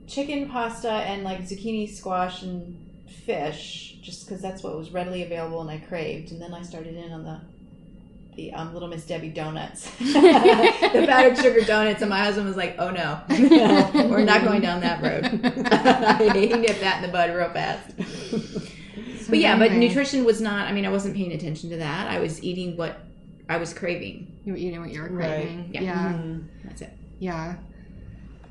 [0.06, 2.76] chicken pasta and like zucchini squash and
[3.24, 6.32] fish, just because that's what was readily available and I craved.
[6.32, 7.40] And then I started in on the
[8.36, 12.76] the um, Little Miss Debbie donuts, the powdered sugar donuts, and my husband was like,
[12.78, 13.20] "Oh no,
[14.08, 15.24] we're not going down that road."
[16.36, 17.90] he nipped that in the bud real fast.
[19.28, 20.66] But yeah, but nutrition was not.
[20.68, 22.08] I mean, I wasn't paying attention to that.
[22.10, 22.98] I was eating what
[23.48, 24.38] I was craving.
[24.44, 25.26] you were eating what you were Right.
[25.44, 25.80] craving Yeah.
[25.82, 26.44] yeah Mhm.
[26.64, 26.92] That's it.
[27.18, 27.56] Yeah.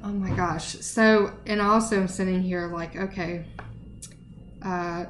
[0.03, 0.75] Oh my gosh.
[0.79, 3.45] So, and also I'm sitting here like, okay,
[4.61, 5.05] uh,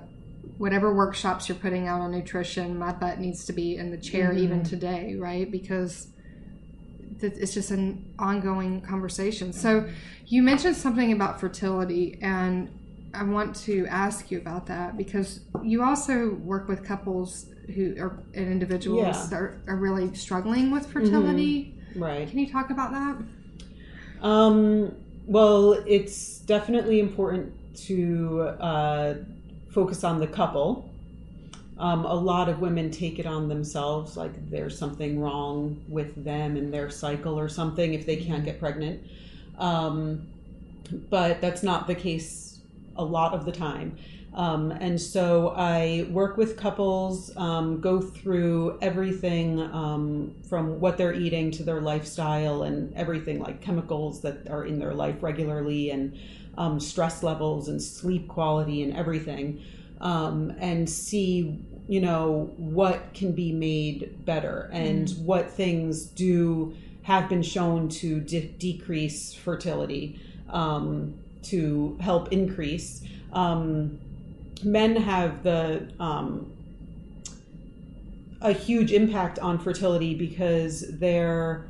[0.57, 4.31] whatever workshops you're putting out on nutrition, my butt needs to be in the chair
[4.33, 4.37] Mhm.
[4.39, 5.49] even today, right?
[5.51, 6.07] Because
[7.19, 9.53] th- it's just an ongoing conversation.
[9.53, 9.87] So,
[10.27, 12.69] you mentioned something about fertility, and
[13.13, 18.17] I want to ask you about that because you also work with couples who are
[18.33, 19.27] and individuals Yeah.
[19.29, 21.75] that are, are really struggling with fertility.
[21.95, 22.27] Right.
[22.27, 23.15] Can you talk about that?
[24.25, 24.93] Um,
[25.27, 27.53] well, it's definitely important
[27.85, 29.13] to uh,
[29.73, 30.89] focus on the couple.
[31.77, 36.55] Um, a lot of women take it on themselves, like there's something wrong with them
[36.55, 39.01] and their cycle or something if they can't get pregnant.
[39.57, 40.27] Um,
[41.09, 42.59] but that's not the case
[42.95, 43.97] a lot of the time.
[44.35, 51.13] Um, and so I work with couples, um, go through everything um, from what they're
[51.13, 56.17] eating to their lifestyle and everything like chemicals that are in their life regularly and
[56.57, 59.63] um, stress levels and sleep quality and everything,
[60.01, 67.27] um, and see you know what can be made better and what things do have
[67.27, 73.03] been shown to de- decrease fertility um, to help increase.
[73.33, 73.99] Um,
[74.63, 76.53] men have the um,
[78.41, 81.65] a huge impact on fertility because they're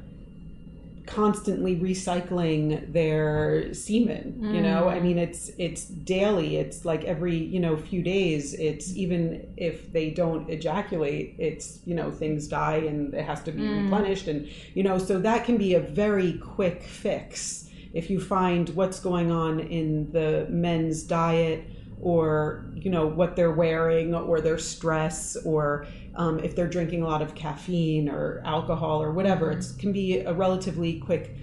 [1.05, 4.83] constantly recycling their semen you know?
[4.83, 4.91] Mm.
[4.93, 6.57] I mean it's it's daily.
[6.57, 11.95] It's like every you know few days it's even if they don't ejaculate it's you
[11.95, 13.83] know things die and it has to be mm.
[13.83, 18.69] replenished and you know so that can be a very quick fix if you find
[18.69, 21.65] what's going on in the men's diet
[22.03, 27.07] or you know what they're wearing or their stress or um, if they're drinking a
[27.07, 31.35] lot of caffeine or alcohol or whatever it can be a relatively quick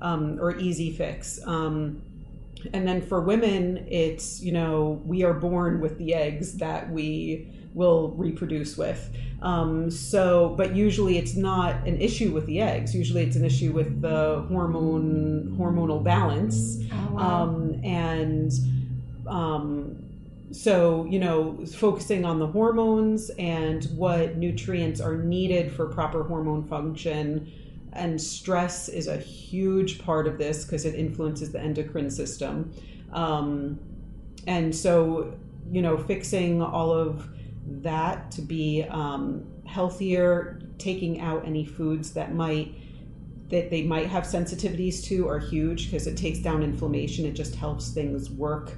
[0.00, 1.38] um, or easy fix.
[1.46, 2.02] Um,
[2.72, 7.52] and then for women it's you know we are born with the eggs that we
[7.74, 9.14] will reproduce with.
[9.42, 12.94] Um, so but usually it's not an issue with the eggs.
[12.94, 16.78] Usually it's an issue with the hormone hormonal balance.
[16.90, 17.42] Oh, wow.
[17.42, 18.50] um, and
[19.26, 20.05] um,
[20.52, 26.64] so you know focusing on the hormones and what nutrients are needed for proper hormone
[26.64, 27.52] function.
[27.92, 32.72] And stress is a huge part of this because it influences the endocrine system.
[33.12, 33.78] Um,
[34.46, 35.34] and so
[35.70, 37.28] you know fixing all of
[37.66, 42.74] that to be um, healthier taking out any foods that might
[43.48, 47.24] that they might have sensitivities to are huge because it takes down inflammation.
[47.24, 48.72] It just helps things work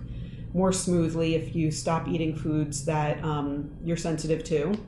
[0.55, 4.78] more smoothly if you stop eating foods that um, you're sensitive to.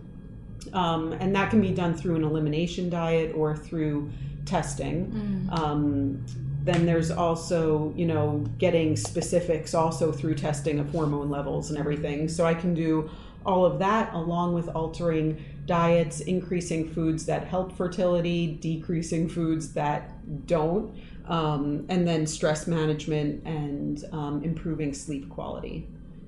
[0.73, 4.11] Um, and that can be done through an elimination diet or through
[4.45, 5.49] testing.
[5.53, 6.25] Um,
[6.63, 12.29] then there's also, you know, getting specifics also through testing of hormone levels and everything.
[12.29, 13.11] So I can do
[13.47, 20.47] all of that along with altering diets, increasing foods that help fertility, decreasing foods that
[20.47, 20.95] don't,
[21.31, 25.87] um, and then stress management and um, improving sleep quality.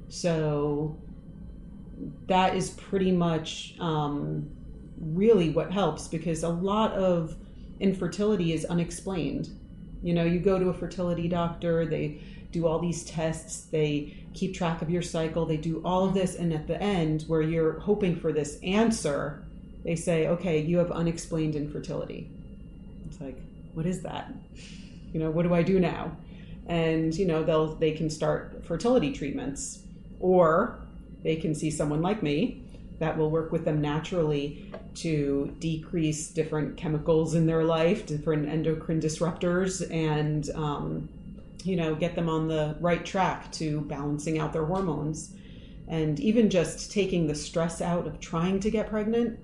[0.09, 0.97] So
[2.29, 4.49] that is pretty much um,
[5.01, 7.37] really what helps because a lot of
[7.81, 9.51] infertility is unexplained.
[10.05, 12.21] You know, you go to a fertility doctor, they
[12.53, 16.37] do all these tests, they keep track of your cycle, they do all of this,
[16.37, 19.43] and at the end, where you're hoping for this answer,
[19.85, 22.31] they say, okay, you have unexplained infertility.
[23.09, 23.39] It's like,
[23.75, 24.33] what is that?
[25.13, 26.17] You know, what do I do now?
[26.67, 29.83] And you know, they'll they can start fertility treatments,
[30.21, 30.79] or
[31.23, 32.63] they can see someone like me
[32.99, 39.01] that will work with them naturally to decrease different chemicals in their life, different endocrine
[39.01, 41.09] disruptors, and um,
[41.65, 45.35] you know get them on the right track to balancing out their hormones.
[45.89, 49.39] And even just taking the stress out of trying to get pregnant,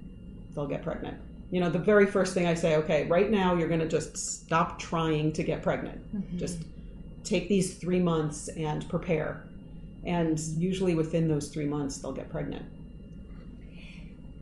[0.54, 1.18] they'll get pregnant.
[1.50, 4.16] You know, the very first thing I say, okay, right now you're going to just
[4.18, 6.02] stop trying to get pregnant.
[6.36, 6.64] Just
[7.24, 9.48] take these three months and prepare.
[10.04, 12.66] And usually within those three months, they'll get pregnant.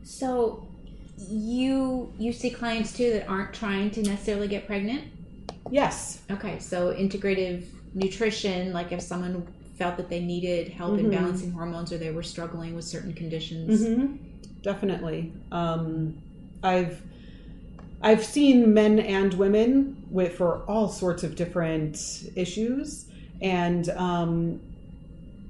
[0.03, 0.69] So
[1.17, 5.05] you you see clients too that aren't trying to necessarily get pregnant?
[5.69, 6.23] Yes.
[6.31, 9.47] Okay, so integrative nutrition, like if someone
[9.77, 11.11] felt that they needed help in Mhm.
[11.11, 13.79] balancing hormones or they were struggling with certain conditions.
[13.83, 14.15] hmm
[14.63, 15.31] Definitely.
[15.51, 16.21] Um,
[16.63, 17.01] I've
[18.01, 23.05] I've seen men and women with for all sorts of different issues,
[23.41, 24.59] and um,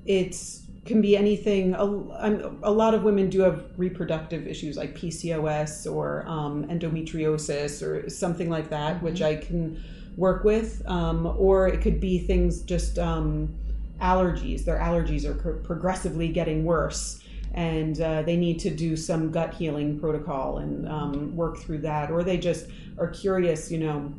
[0.05, 1.73] it's can be anything.
[1.73, 1.83] A,
[2.13, 8.09] I'm- a lot of women do have reproductive issues like PCOS or um, endometriosis or
[8.09, 9.83] something like that, which I can
[10.15, 13.53] work with, um, or it could be things just um,
[14.01, 14.63] allergies.
[14.63, 17.21] Their allergies are pro- progressively getting worse,
[17.53, 22.11] and uh, they need to do some gut healing protocol and um, work through that,
[22.11, 22.67] or they just
[22.97, 23.71] are curious.
[23.71, 24.13] You know,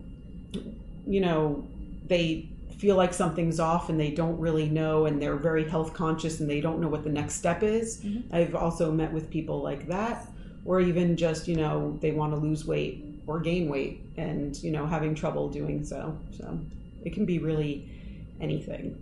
[1.06, 1.66] you know,
[2.06, 2.48] they
[2.78, 6.48] feel like something's off and they don't really know and they're very health conscious and
[6.48, 8.00] they don't know what the next step is.
[8.00, 8.22] Mhm.
[8.32, 10.28] I've also met with people like that
[10.64, 14.70] or even just, you know, they want to lose weight or gain weight and, you
[14.70, 16.16] know, having trouble doing so.
[16.30, 16.56] So
[17.04, 17.88] it can be really
[18.40, 18.96] anything.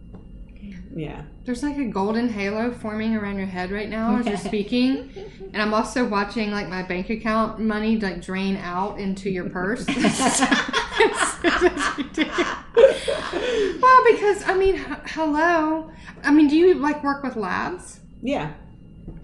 [0.95, 1.23] Yeah.
[1.45, 5.11] There's like a golden halo forming around your head right now as you're speaking,
[5.53, 9.85] and I'm also watching like my bank account money like drain out into your purse.
[9.89, 10.31] it's,
[11.45, 12.31] it's.
[13.83, 15.91] Well, because I mean, h- hello.
[16.25, 18.01] I mean, do you like work with labs?
[18.23, 18.53] Yeah.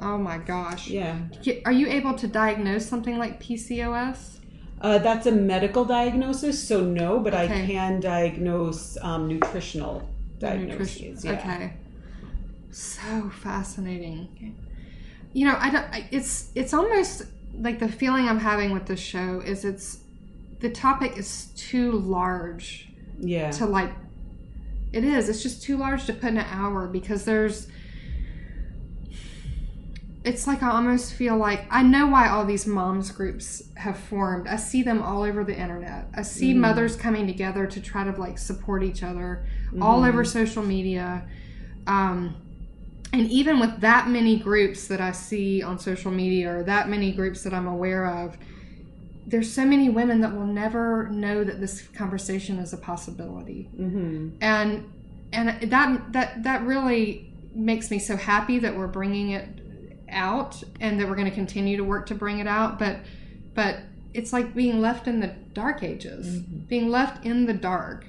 [0.01, 0.89] Oh my gosh.
[0.89, 1.19] Yeah.
[1.65, 4.39] Are you able to diagnose something like PCOS?
[4.81, 10.12] Uh, that's a medical diagnosis, so no, but I can diagnose um, nutritional Nutrition-
[10.43, 11.25] diagnoses.
[11.25, 11.33] Yeah.
[11.33, 11.73] Okay.
[12.71, 14.57] So fascinating.
[15.33, 15.85] You know, I don't.
[15.93, 17.23] I- It's it's almost
[17.59, 19.99] like the feeling I'm having with this show is it's
[20.61, 22.89] the topic is too large
[23.19, 23.51] Yeah.
[23.53, 23.93] to like.
[24.93, 25.29] It is.
[25.29, 27.69] It's just too large to put in an hour because there's.
[30.25, 34.47] It's like I almost feel like I know why all these moms groups have formed.
[34.47, 36.09] I see them all over the internet.
[36.15, 36.59] I see Mhm.
[36.59, 39.45] mothers coming together to try to like support each other
[39.81, 40.09] all Mhm.
[40.09, 41.25] over social media.
[41.87, 42.37] Um,
[43.13, 47.13] and even with that many groups that I see on social media or that many
[47.13, 48.39] groups that I'm aware of,
[49.27, 53.69] there's so many women that will never know that this conversation is a possibility.
[53.77, 54.85] hmm And
[55.33, 59.49] and that that that really makes me so happy that we're bringing it
[60.13, 62.99] out and that we're going to continue to work to bring it out, but
[63.55, 63.81] but
[64.15, 68.07] it's like being left in the dark ages, being left in the dark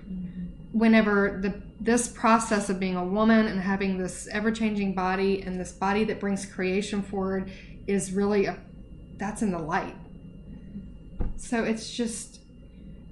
[0.72, 5.72] whenever the this process of being a woman and having this ever-changing body and this
[5.72, 7.52] body that brings creation forward
[7.88, 8.58] is really a
[9.18, 9.96] that's in the light.
[11.38, 12.40] So it's just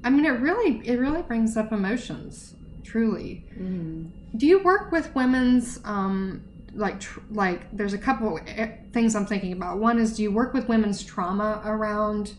[0.03, 3.45] i mean it really it really brings up emotions truly.
[3.55, 6.41] Hmm do you work with women's um
[6.73, 10.31] like tr- like there's a couple eh, things i'm thinking about one is do you
[10.31, 12.33] work with women's trauma around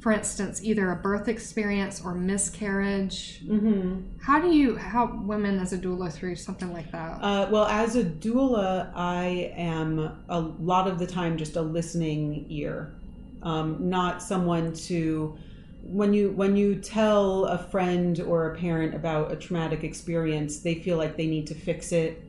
[0.00, 5.74] for instance either a birth experience or miscarriage hmm how do you help women as
[5.74, 7.22] a doula through something like that?
[7.22, 12.46] Uh, well, as a doula, I am a lot of the time just a listening
[12.48, 12.94] ear,
[13.42, 15.36] um, not someone to.
[15.82, 20.76] When you when you tell a friend or a parent about a traumatic experience, they
[20.76, 22.22] feel like they need to fix it,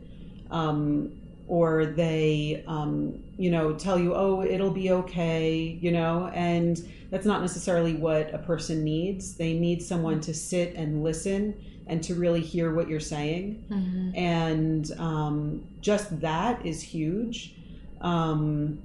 [0.51, 1.13] um,
[1.47, 7.25] or they um, you know tell you, oh, it'll be okay, you know, and that's
[7.25, 9.35] not necessarily what a person needs.
[9.35, 11.55] They need someone to sit and listen
[11.87, 14.15] and to really hear what you're saying Mm-hmm.
[14.15, 17.53] and um, just that is huge
[18.01, 18.81] um,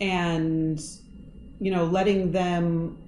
[0.00, 0.82] and
[1.60, 2.98] you know letting them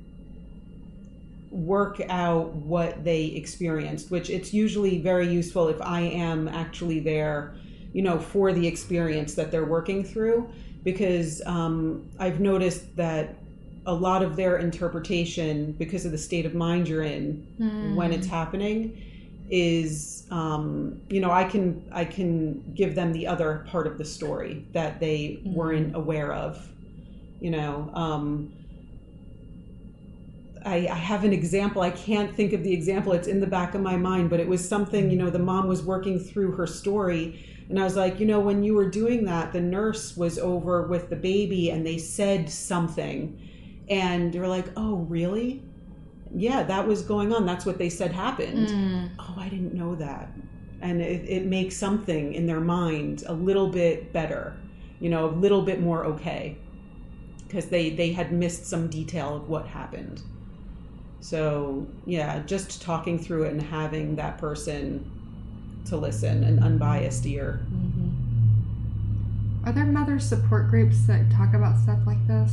[1.50, 7.54] work out what they experienced which it's usually very useful if i am actually there
[7.96, 10.46] you know for the experience that they're working through
[10.84, 13.36] because um, i've noticed that
[13.86, 17.46] a lot of their interpretation because of the state of mind you're in
[17.96, 19.02] when it's happening
[19.48, 24.04] is um, you know i can i can give them the other part of the
[24.04, 26.68] story that they weren't aware of
[27.40, 28.52] you know um,
[30.66, 33.74] I, I have an example i can't think of the example it's in the back
[33.74, 36.66] of my mind but it was something you know the mom was working through her
[36.66, 40.38] story and i was like you know when you were doing that the nurse was
[40.38, 43.42] over with the baby and they said something.
[43.88, 45.62] And they were like oh really?
[46.34, 47.46] Yeah that was going on.
[47.46, 48.68] That's what they said happened.
[48.68, 49.10] Mm.
[49.18, 50.30] oh i didn't know that.
[50.80, 54.56] And it, it makes something in their mind a little bit better
[55.00, 56.58] you know a little bit more okay.
[57.46, 60.22] Because they they had missed some detail of what happened.
[61.20, 65.10] So yeah just talking through it and having that person
[65.86, 67.60] to listen an unbiased ear.
[69.64, 72.52] Are there mother support groups that talk about stuff like this?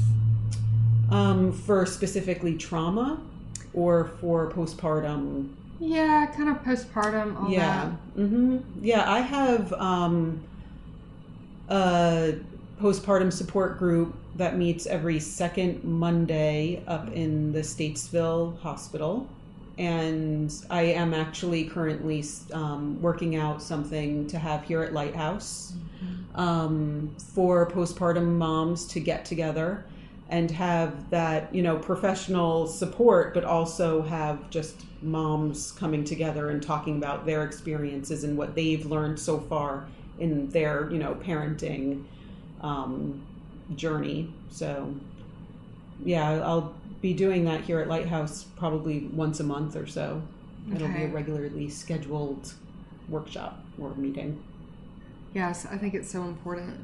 [1.14, 3.20] um, for specifically trauma
[3.74, 5.50] or for postpartum?
[5.80, 7.90] Yeah, kind of postpartum, all yeah.
[8.16, 10.42] hmm yeah i have um,
[11.70, 12.36] a
[12.82, 19.28] postpartum support group that meets every second monday up in the statesville hospital
[19.78, 25.74] and i am actually currently um, working out something to have here at lighthouse
[26.36, 29.86] um, for postpartum moms to get together
[30.30, 36.64] and have that you know professional support but also have just moms coming together and
[36.64, 39.86] talking about their experiences and what they've learned so far
[40.20, 42.04] in their you know parenting
[42.62, 43.22] um,
[43.76, 44.34] journey.
[44.50, 44.94] So
[46.04, 46.74] yeah i'll
[47.04, 50.24] be doing that here at lighthouse probably once a month or so.
[50.74, 52.54] It'll be a regularly scheduled
[53.10, 54.42] workshop or meeting.
[55.34, 56.80] Yes, I think it's so important.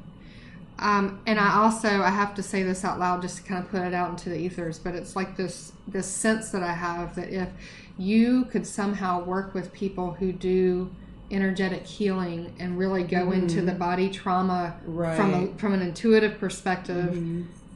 [0.77, 3.71] Um, and I also I have to say this out loud just to kind of
[3.71, 7.15] put it out into the ethers, but it's like this this sense that I have
[7.15, 7.49] that if
[7.97, 10.91] you could somehow work with people who do
[11.31, 14.75] energetic healing and really go into the body trauma
[15.15, 17.15] from a, from an intuitive perspective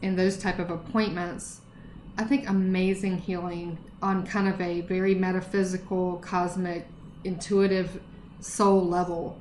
[0.02, 1.62] in those type of appointments,
[2.18, 6.88] I think amazing healing on kind of a very metaphysical, cosmic,
[7.24, 8.00] intuitive
[8.40, 9.40] soul level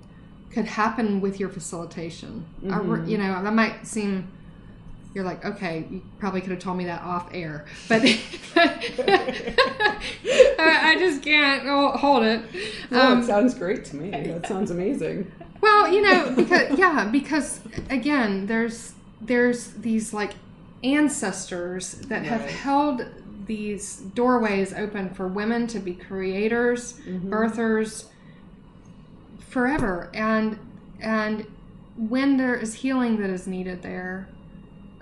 [0.51, 2.45] could happen with your facilation.
[2.71, 4.29] I you know, that might seem
[5.15, 8.01] you're like, okay, you probably could have told me that off air, but
[8.57, 9.99] I,
[10.59, 11.67] I just can't
[11.99, 12.43] hold it.
[12.91, 14.11] Oh, Um, it sounds great to me.
[14.11, 15.31] That sounds amazing.
[15.61, 17.61] well, you know, because yeah, because
[17.91, 20.33] again, there's there's these like
[20.83, 22.51] ancestors that have Right.
[22.51, 23.05] held
[23.47, 26.95] these doorways open for women to be creators,
[27.29, 28.07] birthers
[29.49, 30.11] forever.
[30.15, 30.59] And
[31.01, 31.47] and
[31.97, 34.29] when there is healing that is needed there,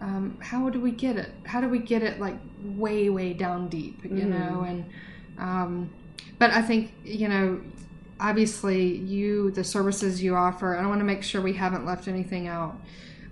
[0.01, 1.31] um, how do we get it?
[1.45, 4.64] How do we get it like way, way down deep, you know?
[4.66, 4.85] And
[5.39, 5.91] um,
[6.39, 7.61] but I think you know,
[8.18, 10.76] obviously, you the services you offer.
[10.76, 12.76] I want to make sure we haven't left anything out.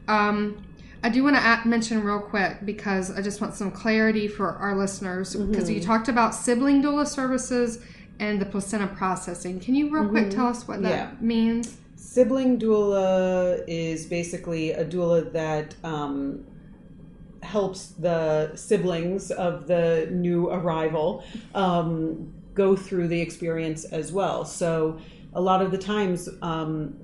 [0.07, 0.63] Um,
[1.03, 4.77] I do want to mention real quick because I just want some clarity for our
[4.77, 7.79] listeners because you talked about sibling doula services
[8.19, 9.61] and the placenta processing.
[9.61, 11.11] Can you real quick tell us what that Yeah.
[11.21, 11.77] means?
[11.95, 16.45] Sibling doula is basically a doula that um,
[17.43, 21.23] helps the siblings of the new arrival
[21.55, 24.45] um, go through the experience as well.
[24.45, 24.99] So,
[25.35, 26.97] a lot of the times, um,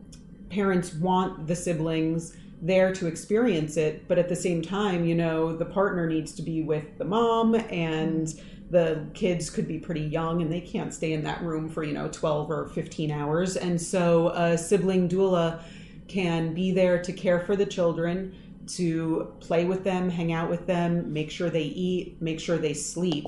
[0.50, 5.54] parents want the siblings there to experience it, but at the same time, you know,
[5.54, 8.40] the partner needs to be with the mom and
[8.70, 11.92] the kids could be pretty young and they can't stay in that room for, you
[11.92, 13.58] know, 12 or 15 hours.
[13.58, 15.60] And so a sibling doula
[16.08, 18.34] can be there to care for the children,
[18.68, 22.72] to play with them, hang out with them, make sure they eat, make sure they
[22.72, 23.26] sleep.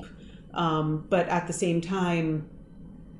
[0.55, 2.49] Um, but at the same time,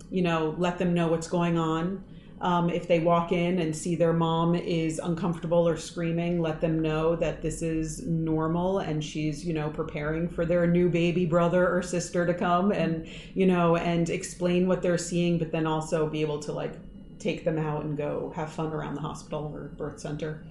[0.09, 2.03] you know, let them know what's going on.
[2.39, 6.81] Um, if they walk in and see their mom is uncomfortable or screaming, let them
[6.81, 11.67] know that this is normal and she's, you know, preparing for their new baby brother
[11.67, 16.07] or sister to come and, you know, and explain what they're seeing, but then also
[16.07, 16.73] be able to like
[17.17, 20.45] take them out and go have fun around the hospital or birth center.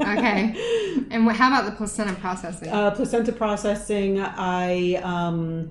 [0.00, 1.04] Okay.
[1.10, 2.68] and how about the placenta processing?
[2.68, 5.70] Uh, placenta processing, I um,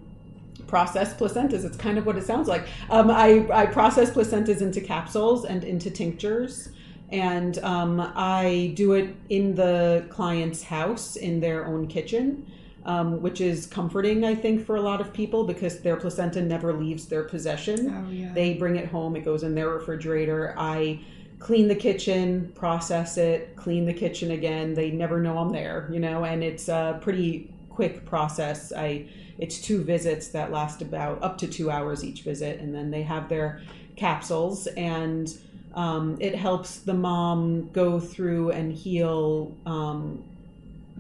[0.68, 1.66] process placentas.
[1.66, 2.68] It's kind of what it sounds like.
[2.90, 6.70] Um, I, I process placentas into capsules and into tinctures.
[7.10, 12.46] And um, I do it in the client's house, in their own kitchen,
[12.86, 16.74] um, which is comforting, I think, for a lot of people because their placenta never
[16.74, 17.94] leaves their possession.
[17.96, 18.34] oh yeah.
[18.34, 20.54] They bring it home, it goes in their refrigerator.
[20.58, 21.00] I
[21.40, 24.74] clean the kitchen, process it, clean the kitchen again.
[24.74, 28.74] They never know I'm there, you know, and it's a pretty quick process.
[28.74, 29.06] I
[29.40, 33.04] it's two visits that last about up to 2 hours each visit and then they
[33.04, 33.62] have their
[33.96, 35.38] capsules and
[35.74, 40.24] um, it helps the mom go through and heal um,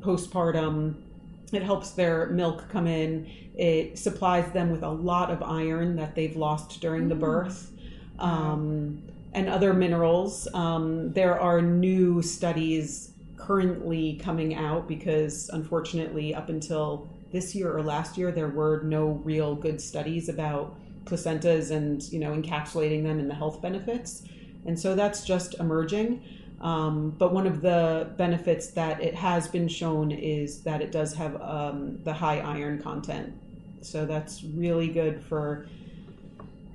[0.01, 0.95] postpartum.
[1.51, 3.27] It helps their milk come in.
[3.55, 7.71] It supplies them with a lot of iron that they've lost during the birth.
[8.19, 9.01] Um,
[9.33, 10.47] and other minerals.
[10.53, 17.81] Um, there are new studies currently coming out because, unfortunately, up until this year or
[17.81, 23.19] last year, there were no real good studies about placentas and you know encapsulating them
[23.19, 24.23] in the health benefits.
[24.65, 26.23] And so that's just emerging.
[26.59, 31.13] Um, but one of the benefits that it has been shown is that it does
[31.13, 33.33] have um, the high iron content.
[33.81, 35.67] So that's really good for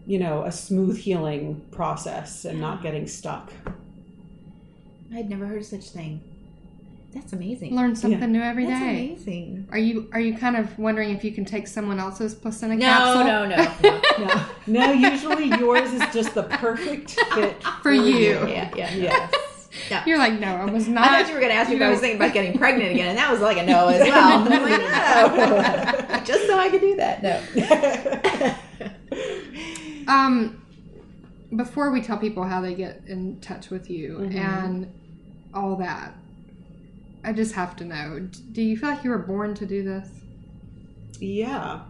[0.06, 3.52] you know, a smooth healing process and not getting stuck.
[5.14, 6.20] I'd never heard such thing.
[7.14, 7.74] That's amazing.
[7.76, 9.06] Learn something new every That's day.
[9.10, 9.68] amazing.
[9.70, 12.86] Are you are you kind of wondering if you can take someone else's placenta No,
[12.86, 13.24] capsule?
[13.24, 14.46] no, no, no.
[14.66, 18.46] No, no, usually yours is just the perfect fit For you.
[18.48, 18.90] yeah, yeah.
[18.94, 19.32] Yes.
[19.90, 20.02] No.
[20.06, 21.04] You're like, no, I was not.
[21.10, 22.90] I thought you were going to ask me if I was thinking about getting pregnant
[22.92, 24.38] again, and that was like a no as well.
[24.38, 24.80] I'm like,
[26.18, 27.22] no, just so I could do that.
[27.22, 28.52] No.
[30.08, 30.62] Um,
[31.56, 34.34] before we tell people how they get in touch with you Mhm.
[34.36, 34.92] and
[35.54, 36.14] all that,
[37.24, 38.28] I just have to know.
[38.52, 40.08] Do you feel like you were born to do this?
[41.18, 41.80] Yeah,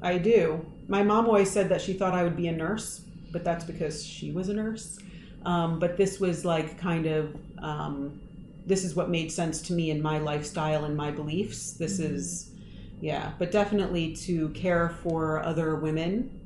[0.00, 0.64] I do.
[0.86, 3.00] My mom always said that she thought I would be a nurse,
[3.32, 4.98] but that's because she was a nurse.
[5.44, 8.20] Um, but this was like kind of um,
[8.66, 11.72] this is what made sense to me in my lifestyle and my beliefs.
[11.72, 12.50] This is,
[13.00, 16.40] yeah, but definitely to care for other women.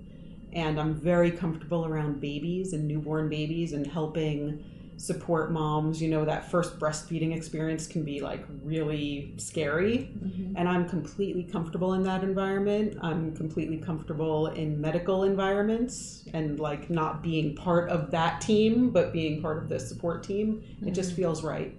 [0.53, 4.65] And I'm very comfortable around babies and newborn babies and helping
[4.99, 6.03] support moms.
[6.03, 10.11] You know, that first breastfeeding experience can be like really scary.
[10.57, 12.99] And I'm completely comfortable in that environment.
[13.01, 19.13] I'm completely comfortable in medical environments and like not being part of that team, but
[19.13, 20.63] being part of the support team.
[20.85, 21.75] It just feels right.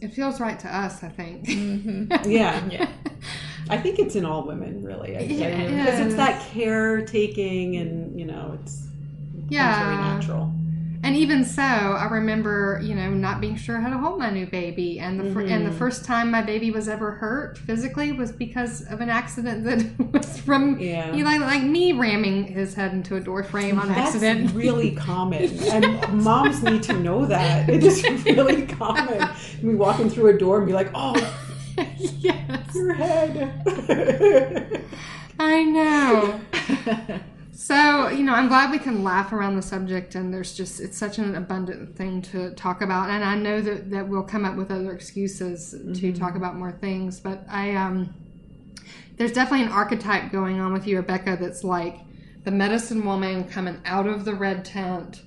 [0.00, 1.46] It feels right to us, I think.
[1.46, 2.26] Mhm.
[2.30, 2.68] Yeah.
[2.70, 2.90] Yeah.
[3.70, 5.16] I think it's in all women, really.
[5.16, 5.30] I'd.
[5.30, 8.82] Yeah, Because it it's that caretaking and, you know, it's,
[9.48, 9.84] Yeah.
[9.84, 10.52] very natural.
[11.04, 14.46] And even so, I remember, you know, not being sure how to hold my new
[14.46, 15.78] baby, and the fir- and the Mhm.
[15.78, 20.38] first time my baby was ever hurt physically was because of an accident that was
[20.38, 21.12] from Yeah.
[21.12, 24.52] you know, like me ramming his head into a door frame on That's accident.
[24.54, 25.42] really common,
[25.72, 27.68] and moms need to know that.
[27.68, 29.28] It is really common.
[29.60, 31.14] Me walking through a door and be like, "Oh,
[31.98, 34.84] yes, your head."
[35.40, 36.40] I know.
[37.62, 40.98] So, you know, I'm glad we can laugh around the subject, and there's just, it's
[40.98, 43.08] such an abundant thing to talk about.
[43.08, 45.70] And I know that, that we'll come up with other excuses
[46.00, 48.12] to talk about more things, but I, um,
[49.16, 52.00] there's definitely an archetype going on with you, Rebecca, that's like
[52.42, 55.22] the medicine woman coming out of the red tent.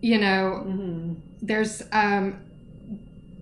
[0.00, 2.40] You know, hmm there's, um,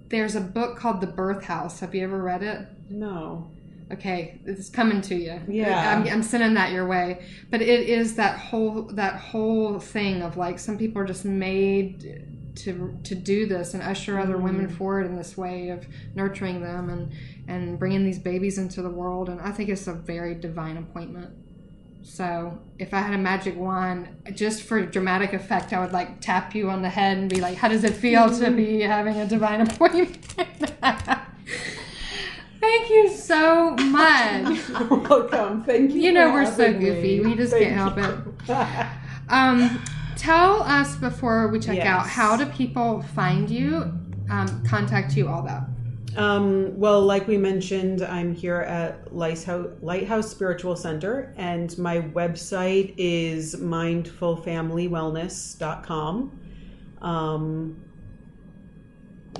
[0.09, 1.81] there's a book called The Birth House.
[1.81, 2.69] Have you ever read it?
[2.91, 3.51] No.
[3.93, 5.41] Okay, it's coming to you.
[5.47, 5.97] Yeah.
[5.97, 7.25] I'm, I'm sending that your way.
[7.51, 12.25] But it is that whole that whole thing of like some people are just made
[12.57, 14.43] to to do this and usher other mm.
[14.43, 17.13] women forward in this way of nurturing them and
[17.47, 19.29] and bringing these babies into the world.
[19.29, 21.33] And I think it's a very divine appointment.
[22.03, 26.55] So if I had a magic wand, just for dramatic effect, I would like tap
[26.55, 28.57] you on the head and be like, "How does it feel to mm-hmm.
[28.57, 30.19] be having a divine appointment?"
[32.67, 34.69] Thank you so much.
[34.69, 35.63] You're welcome.
[35.63, 36.01] Thank you.
[36.01, 37.21] You know we're so goofy.
[37.21, 37.27] me.
[37.27, 38.19] We just Thank can't help it.
[39.29, 39.83] Um,
[40.17, 43.93] tell us before we check out how do people find you,
[44.31, 45.65] um, contact you, all that.
[46.17, 52.95] Um, well, like we mentioned, I'm here at Lighthouse, Lighthouse Spiritual Center, and my website
[52.97, 56.41] is mindfulfamilywellness.com.
[57.03, 57.86] Um,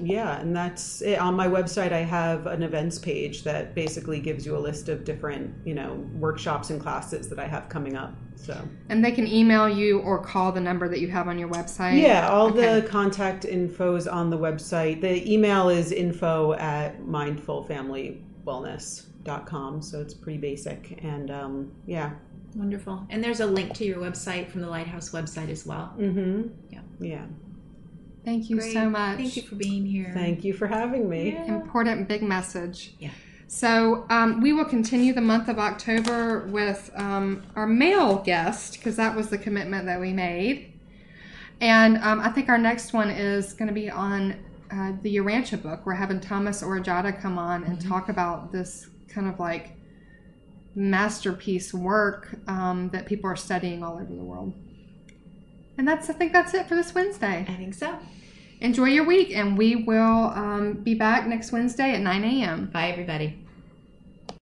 [0.01, 1.19] yeah, and that's it.
[1.19, 5.05] On my website, I have an events page that basically gives you a list of
[5.05, 8.15] different, you know, workshops and classes that I have coming up.
[8.37, 8.57] So,
[8.91, 12.01] And they can email you or call the number that you have on your website.
[12.01, 12.81] yeah, all Okay.
[12.81, 15.01] the contact info is on the website.
[15.01, 19.83] The email is info at mindfulfamilywellness.com.
[19.83, 20.99] So it's pretty basic.
[21.03, 22.11] And um, yeah.
[22.55, 23.07] Wonderful.
[23.11, 25.93] And there's a link to your website from the Lighthouse website as well.
[25.99, 26.43] Mm-hmm.
[26.71, 26.81] Yeah.
[27.01, 27.27] Yeah.
[28.27, 28.73] Thank you Great.
[28.73, 29.19] so much.
[29.19, 30.11] Thank you for being here.
[30.13, 31.31] Thank you for having me.
[31.31, 31.45] Yeah.
[31.45, 32.95] Important big message.
[32.99, 33.11] Yeah.
[33.47, 38.97] So um, we will continue the month of October with um, our male guest because
[38.97, 40.73] that was the commitment that we made.
[41.61, 45.63] And um, I think our next one is going to be on uh, the Urantia
[45.63, 45.87] book.
[45.87, 49.77] We're having Thomas Orajada come on and talk about this kind of like
[50.75, 54.53] masterpiece work um, that people are studying all over the world.
[55.79, 57.47] And that's I think that's it for this Wednesday.
[57.49, 57.97] I think so.
[58.61, 62.67] Enjoy your week, and we will um, be back next Wednesday at 9 a.m.
[62.67, 63.46] Bye, everybody.